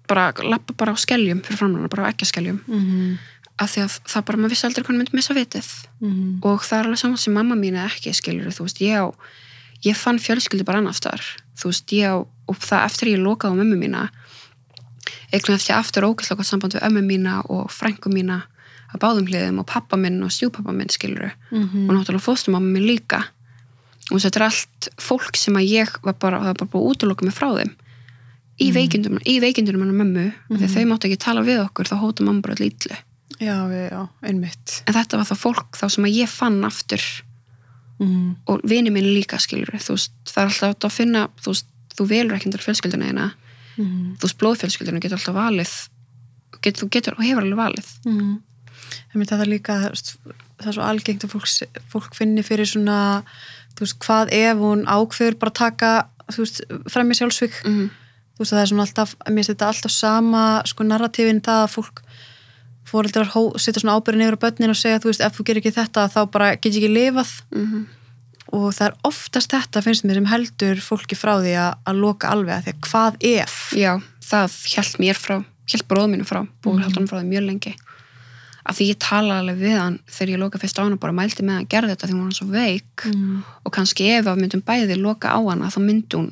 [0.09, 3.19] bara lappa bara á skeljum fyrir framlega, bara á ekki skeljum Mm.
[3.59, 5.69] af því að það bara, maður vissi aldrei hvernig myndi missa vitið
[6.03, 6.41] Mm.
[6.43, 9.07] og það er alveg saman sem mamma mín eða ekki skilur, þú veist, ég á
[9.85, 11.23] ég fann fjölskyldi bara annars þar
[11.59, 12.16] þú veist, ég á,
[12.49, 14.09] og það eftir ég lokaði á mömmu mína
[15.33, 18.42] eignum eftir aftur ógæslega gott samband við ömmu mína og frængu mína
[18.92, 21.88] að báðum hliðum og pappa minn og stjúpappa minn skilur Mhm.
[21.88, 23.23] og náttúrulega fóstumamma minn líka
[24.11, 26.90] og þetta er allt fólk sem að ég var bara, það var bara búið að
[26.97, 27.73] útloka mig frá þeim
[28.61, 28.75] í Mhm.
[28.75, 32.21] veikindunum, í veikindunum hennar mömmu, mm þegar þau máttu ekki tala við okkur þá hóta
[32.25, 32.97] mamma bara lítlu
[33.40, 34.83] Já, já, einmitt.
[34.87, 37.01] en þetta var það fólk þá sem að ég fann aftur
[38.03, 38.37] Mm.
[38.51, 42.07] og vini minn líka skilur þú veist, það er alltaf að finna þú veist, þú
[42.11, 43.29] velur ekki undir fjölskylduna eina
[43.79, 44.17] Mm.
[44.19, 45.75] þú veist, blóðfjölskylduna getur alltaf valið
[46.62, 48.41] get, þú getur og hefur alveg valið Mm.
[49.12, 49.75] Það er líka,
[50.59, 51.49] það er svo algengt að fólk,
[51.93, 53.23] fólk finni fyrir svona,
[53.77, 55.91] þú veist, hvað ef hún ákveður bara taka,
[56.33, 56.61] þú veist,
[56.93, 57.59] fremja sjálfsvík.
[57.65, 57.91] mm
[58.33, 61.73] Þú veist, það er svona alltaf, mér finnst þetta alltaf sama, sko, narratífin það að
[61.75, 62.01] fólk
[62.93, 65.61] fóreldrar hó- setja svona ábyrðin yfir á börnin og segja, þú veist, ef þú gerir
[65.63, 67.85] ekki þetta þá bara get ég ekki lifað -hmm.
[68.53, 72.29] og það er oftast þetta, finnst mér, sem heldur fólki frá því að, að loka
[72.29, 73.73] alveg að því að hvað ef?
[73.77, 76.83] já, það hjælt mér frá held bróðu mínu frá, búið mm.
[76.83, 77.75] hann frá það mjög lengi
[78.65, 81.13] af því ég tala alveg við hann þegar ég loka fyrst á hann og bara
[81.13, 83.43] mældi með hann að gera þetta því hún var svo veik mm.
[83.65, 86.31] og kannski ef við myndum bæði loka á hana þá myndi hún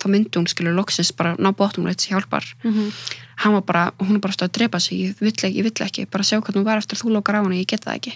[0.00, 2.90] þá myndi hún skilur loksins bara ná bóttum og eitthvað hjálpar Mhm.
[2.90, 4.98] hann var bara, hún er bara stöð að drepa sig.
[5.00, 7.42] Ég vill ekki, ég vill ekki, bara sjá hvernig hún var eftir þú lokar á
[7.42, 8.12] hana, ég get það ekki.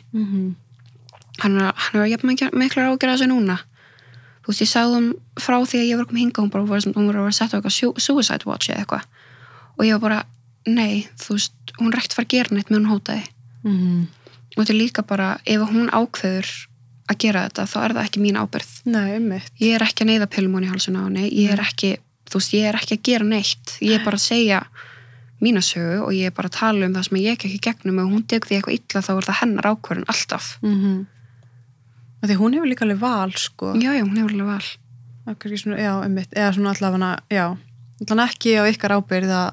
[1.42, 3.56] Hann er, hann er jafn mikla- miklar ágjör að þessu núna.
[4.44, 5.08] Þú veist, ég sagði hún
[5.40, 7.54] frá því að ég var komið hinga hún bara, var, hún var að vera sett
[7.54, 9.04] á eitthvað su- suicide watch eða eitthvað.
[9.78, 10.20] Og ég var bara,
[10.66, 13.24] nei, þú veist hún að fara að gera neitt með hún hótaði.
[13.64, 14.06] Mhm.
[14.56, 16.46] og þetta er líka bara, ef hún ákveður
[17.10, 19.50] að gera þetta, þá er það ekki mín ábyrð Nei, einmitt.
[19.58, 21.24] ég er ekki að neyða pillum hún í halsuna á henni.
[21.32, 21.96] Ég er ekki,
[22.30, 23.78] þú veist, ég er ekki að gera neitt.
[23.82, 24.60] Ég er bara að segja
[25.42, 27.98] mína sögu og ég er bara að tala um það sem ég ekki ekki gegnum
[28.04, 31.06] og hún tekur því eitthvað illa þá er það hennar ákvörðun alltaf Mm
[32.24, 33.74] Því hún hefur líka alveg val, sko.
[33.76, 34.64] já, já, hún hefur alveg val
[35.60, 36.30] svona, já, einmitt.
[36.32, 37.56] Eða svona allavega, já.
[38.00, 39.50] Allavega ekki á ykkar ábyrð að,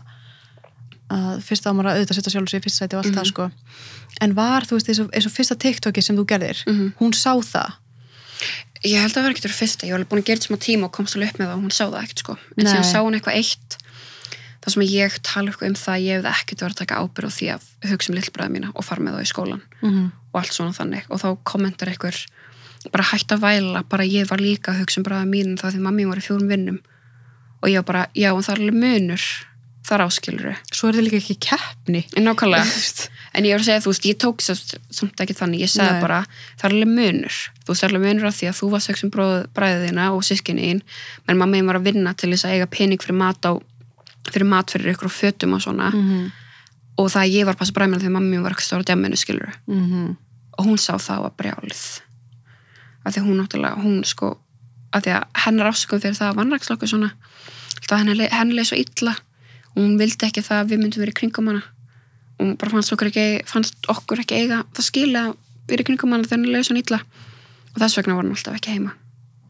[1.12, 3.50] að fyrst á maður að auðvitað setja sjálf sér fyrst sæti og allt það, sko.
[4.24, 6.94] En var, þú veist, eins og, fyrsta TikToki sem þú gerðir, Mhm.
[7.02, 7.72] hún sá það.
[8.88, 10.48] Ég held að það var ekkert fyrir fyrsta, ég var alveg búin að gera þetta
[10.50, 12.38] smá tíma og komst alveg upp með það og hún sá það ekkert sko.
[12.58, 13.78] En síðan sá hún eitthvað eitt,
[14.62, 17.38] þar sem ég tala um það að ég hefði ekkert verið að taka ábyrð á
[17.38, 20.56] því að hugsa um lillbræða mína og fara með það í skólan Mm og allt
[20.56, 21.08] svona þannig.
[21.12, 22.18] Og þá kommentar einhver
[22.92, 25.86] bara hætt að væla, bara ég var líka að hugsa um bræða mín þá því
[25.86, 26.82] mammi var í fjórum vinnum.
[27.62, 29.26] Og ég var bara, já, en það er alveg munur,
[29.86, 30.54] þar áskiluru.
[30.72, 32.02] Svo er það líka ekki keppni.
[32.18, 35.72] En nákvæmlega, en ég var að segja, þú veist, ég tók samt ekki þannig, ég
[35.74, 36.06] sagði Nei.
[36.08, 36.24] bara
[36.58, 38.90] það er alveg munur, þú veist, það er alveg munur af því að þú varst
[38.90, 40.72] sex um bræðið þína og sískinni
[41.30, 43.52] mamma þín var að vinna til þess að eiga pening fyrir mat á,
[44.30, 46.32] fyrir mat fyrir ykkur og fötum og svona, -hmm.
[46.98, 49.54] og það að ég var að passa því mamma mín var ekki stóra djamminu, skilur
[49.68, 50.16] Mm -hmm.
[50.58, 52.02] og hún sá það var brjálið.
[53.06, 54.38] Af því hún náttúrulega, hún sko
[54.94, 57.12] af því að hennar ásökum fyrir það að vannrækslokku svona,
[57.88, 59.16] það henni, henni leið svo illa.
[59.76, 61.64] Og hún vildi ekki það að við myndum verið kringum hana.
[62.40, 65.36] Og hún bara fannst okkur ekki, fannst okkur ekki eiga það skilja að
[65.68, 67.00] vera í kringum hana þegar henni leið svo illa.
[67.74, 68.92] Og þess vegna var hún alltaf ekki heima.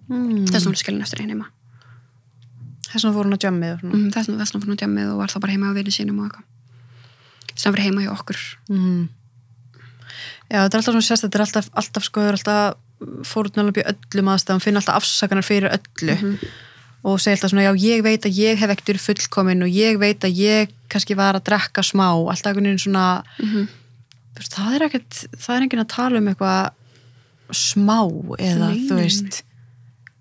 [0.10, 0.46] Mm.
[0.46, 1.48] þess vegna hún skilin eftir einn heima
[2.92, 5.34] Þess vegna fór hún að jammið mm, þess vegna fór hún á djammið og var
[5.34, 7.56] það bara heima á vinni sínum og eitthvað.
[7.56, 8.42] Sem var heima hjá okkur.
[8.72, 9.04] Mm.
[10.52, 13.80] Já, þetta er alltaf svona sérst, þetta er alltaf, alltaf sko, það er alltaf fórunalöp
[13.82, 16.18] í öllum aðstæðum, finna alltaf afsakanar fyrir öllu.
[16.18, 16.52] Mhm.
[17.02, 20.22] og segja alltaf svona, já, ég veit að ég hef verið fullkomin og ég veit
[20.22, 23.64] að ég kannski var að drekka smá, alltaf einhvern veginn svona, mm
[24.42, 27.98] veist, það er ekkert, það er enginn að tala um eitthvað smá
[28.40, 29.42] eða, Nei, þú veist,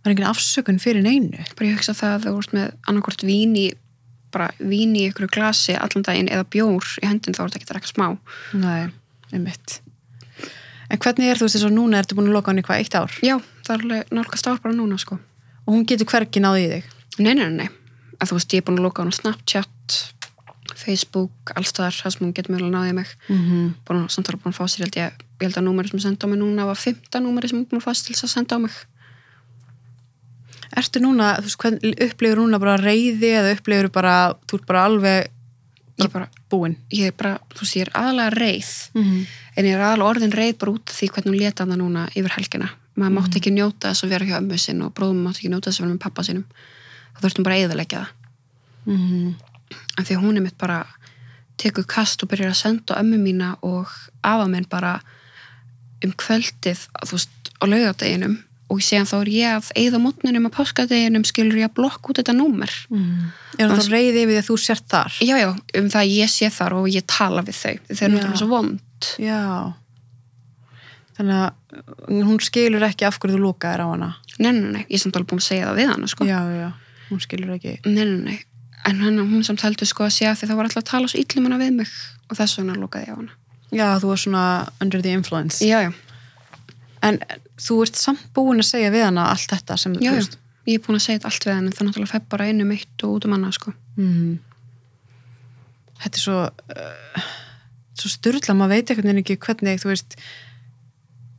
[0.00, 1.44] það er enginn afsökun fyrir neinu.
[1.56, 3.66] bara ég hugsa það að þú ert með annarkort vín í
[4.32, 7.66] bara vín í ykkur glasi allan daginn eða bjór í höndin þá er þetta ekki
[7.68, 8.18] að drekka smá
[8.54, 8.90] Nei,
[9.32, 9.80] einmitt.
[10.90, 12.94] En hvernig er þú þess að núna ertu búin að loka hann í hvað, eitt
[12.94, 13.10] ár?
[13.22, 13.36] já,
[13.66, 15.18] það er alveg nálgast ár bara núna sko
[15.66, 16.84] Og hún getur hvergi náði í þig?
[17.18, 17.68] nei, nei, nei, nei,
[18.20, 19.98] að þú veist ég er búin að loka hann á Snapchat
[20.80, 23.66] Facebook, allstaðar, það sem hún getur mögulega náðið mig Mm -hmm.
[23.86, 25.12] búin að samtala búin að fá sér, ég, ég
[25.46, 27.86] held að númeri sem senda á mig núna var 15 númeri sem hún búin að
[27.86, 28.72] fá sér til þess að senda á mig
[30.76, 34.14] Ertu núna, þú veist, hvern, upplifur núna bara reyði eða upplifur bara,
[34.46, 35.30] þú ert bara alveg
[36.00, 36.76] ég bara, búinn?
[36.94, 38.72] ég er bara, þú veist, ég er aðalega reið.
[38.94, 39.26] Mm -hmm.
[39.56, 42.36] en ég er aðalega orðin reið bara út því hvernig hún leta hana núna yfir
[42.36, 42.70] helgina.
[42.96, 45.70] Maður mátti ekki njóta þess að vera hjá ömmu sinn og bróðum mátti ekki njóta
[45.70, 46.44] þess að vera með pappa sínum.
[47.14, 48.08] Þá þurftum bara að eðalegja það.
[48.86, 49.34] Mm
[49.98, 50.80] af því að hún er mitt bara
[51.60, 53.90] tekur kast og byrjar að senda ömmu mína og
[54.26, 54.98] afa minn bara
[56.04, 58.38] um kvöldið, þú veist, á laugardeginum
[58.70, 62.20] og séðan þá er ég að eigða mótninum á páskadeginum skilur ég að blokka út
[62.22, 62.70] þetta númer
[63.58, 65.16] Er það þá reyði yfir því að þú sért þar?
[65.26, 65.48] já, já,
[65.80, 68.50] um það að ég sé þar og ég tala við þau þau eru náttúrulega svo
[68.54, 69.40] vond Já.
[71.20, 74.10] Þannig að hún skilur ekki af hverju þú lokaðir á hana.
[74.38, 76.24] nei, nei, nei, ég er samt alveg búin að segja það við hana sko.
[76.28, 76.70] Já, já,
[77.10, 77.74] hún skilur ekki.
[77.84, 78.38] nei, nei, nei
[78.88, 81.20] en hann, hún samt heldur sko að að því það var alltaf að tala svo
[81.20, 81.90] illum hana við mig
[82.30, 83.36] og þess vegna lokaði ég á hana
[83.70, 84.44] Já, þú var svona
[84.82, 85.60] under the influence.
[85.64, 85.92] já, já,
[87.02, 87.18] En
[87.60, 90.12] þú ert samt búin að segja við hana allt þetta sem þú já,
[90.66, 92.70] ég er búin að segja allt við hann en það náttúrulega fær bara inn um
[92.76, 93.72] eitt og út um annað sko.
[93.96, 94.38] Mm.
[96.00, 97.24] Þetta er svo uh,
[98.00, 100.14] svo styrla, maður veit einhvern veginn ekki hvernig, þú veist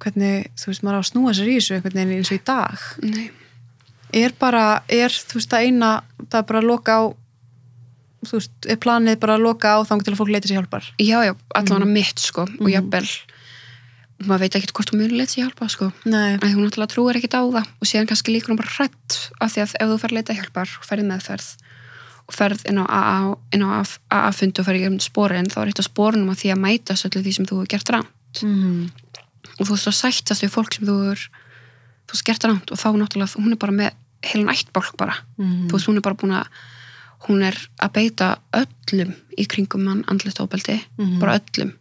[0.01, 2.43] hvernig, þú veist, maður á að snúa sér í þessu einhvern veginn eins og í
[2.49, 3.25] dag nei,
[4.21, 5.89] er bara, er, þú veist, það eina
[6.27, 7.03] það er bara að loka á
[8.21, 10.89] þú veist, er planið bara að loka á þannig til að fólk leita sér hjálpar
[11.01, 11.93] já, já, allavega Mhm.
[11.97, 13.07] mitt sko og jafnvel
[14.27, 17.35] maður veit ekkert hvort hún leita sér hjálpa sko Nei, að hún náttúrulega trúir ekkert
[17.37, 20.11] á það og síðan kannski líkur hún bara hrætt af því að ef þú fer
[20.11, 21.47] að leita hjálpar og ferð í meðferð
[22.27, 25.71] og ferð inn á AA, inn á AA-fundi og ferð í gegnum sporin þá er
[25.71, 28.83] eitt af sporunum að því að mætast öllu því sem þú hefur gert rámt mm.
[29.57, 31.25] og þú veist að sættast við fólk sem þú hefur
[32.05, 33.97] þú veist gert rámt og þá náttúrulega hún er bara með
[34.31, 35.65] heilan ættbálk bara Mm.
[35.67, 36.47] þú veist hún er bara búin að
[37.25, 41.19] hún er að beita öllum í kringum mann andlist ofbeldi, Mhm.
[41.21, 41.73] bara öllum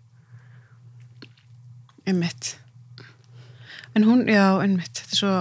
[2.07, 2.57] einmitt.
[3.95, 4.93] En hún, já, einmitt.
[5.03, 5.33] Þetta er svo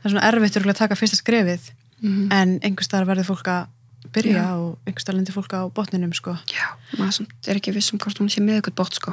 [0.00, 1.70] það er svona erfitt að taka fyrsta skrefið
[2.00, 3.66] mm en einhvers staðar verður fólk að
[4.14, 4.44] byrja Já.
[4.56, 6.32] og einhvers staðar lendir fólk á botninum sko.
[6.48, 9.12] Já, maður er ekki viss um hvort hún sé með eitthvað bótt sko.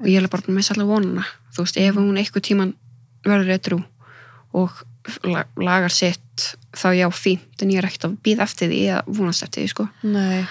[0.00, 2.74] Og ég er bara missa allar vonuna þú veist, ef hún eitthvað tíman
[3.26, 3.82] verður eitthvað
[4.54, 4.70] og
[5.26, 9.02] la- lagar sitt þá já, fínt, en ég er ekkert að býða eftir því eða
[9.10, 9.88] vonast eftir því, sko.
[10.06, 10.46] Nei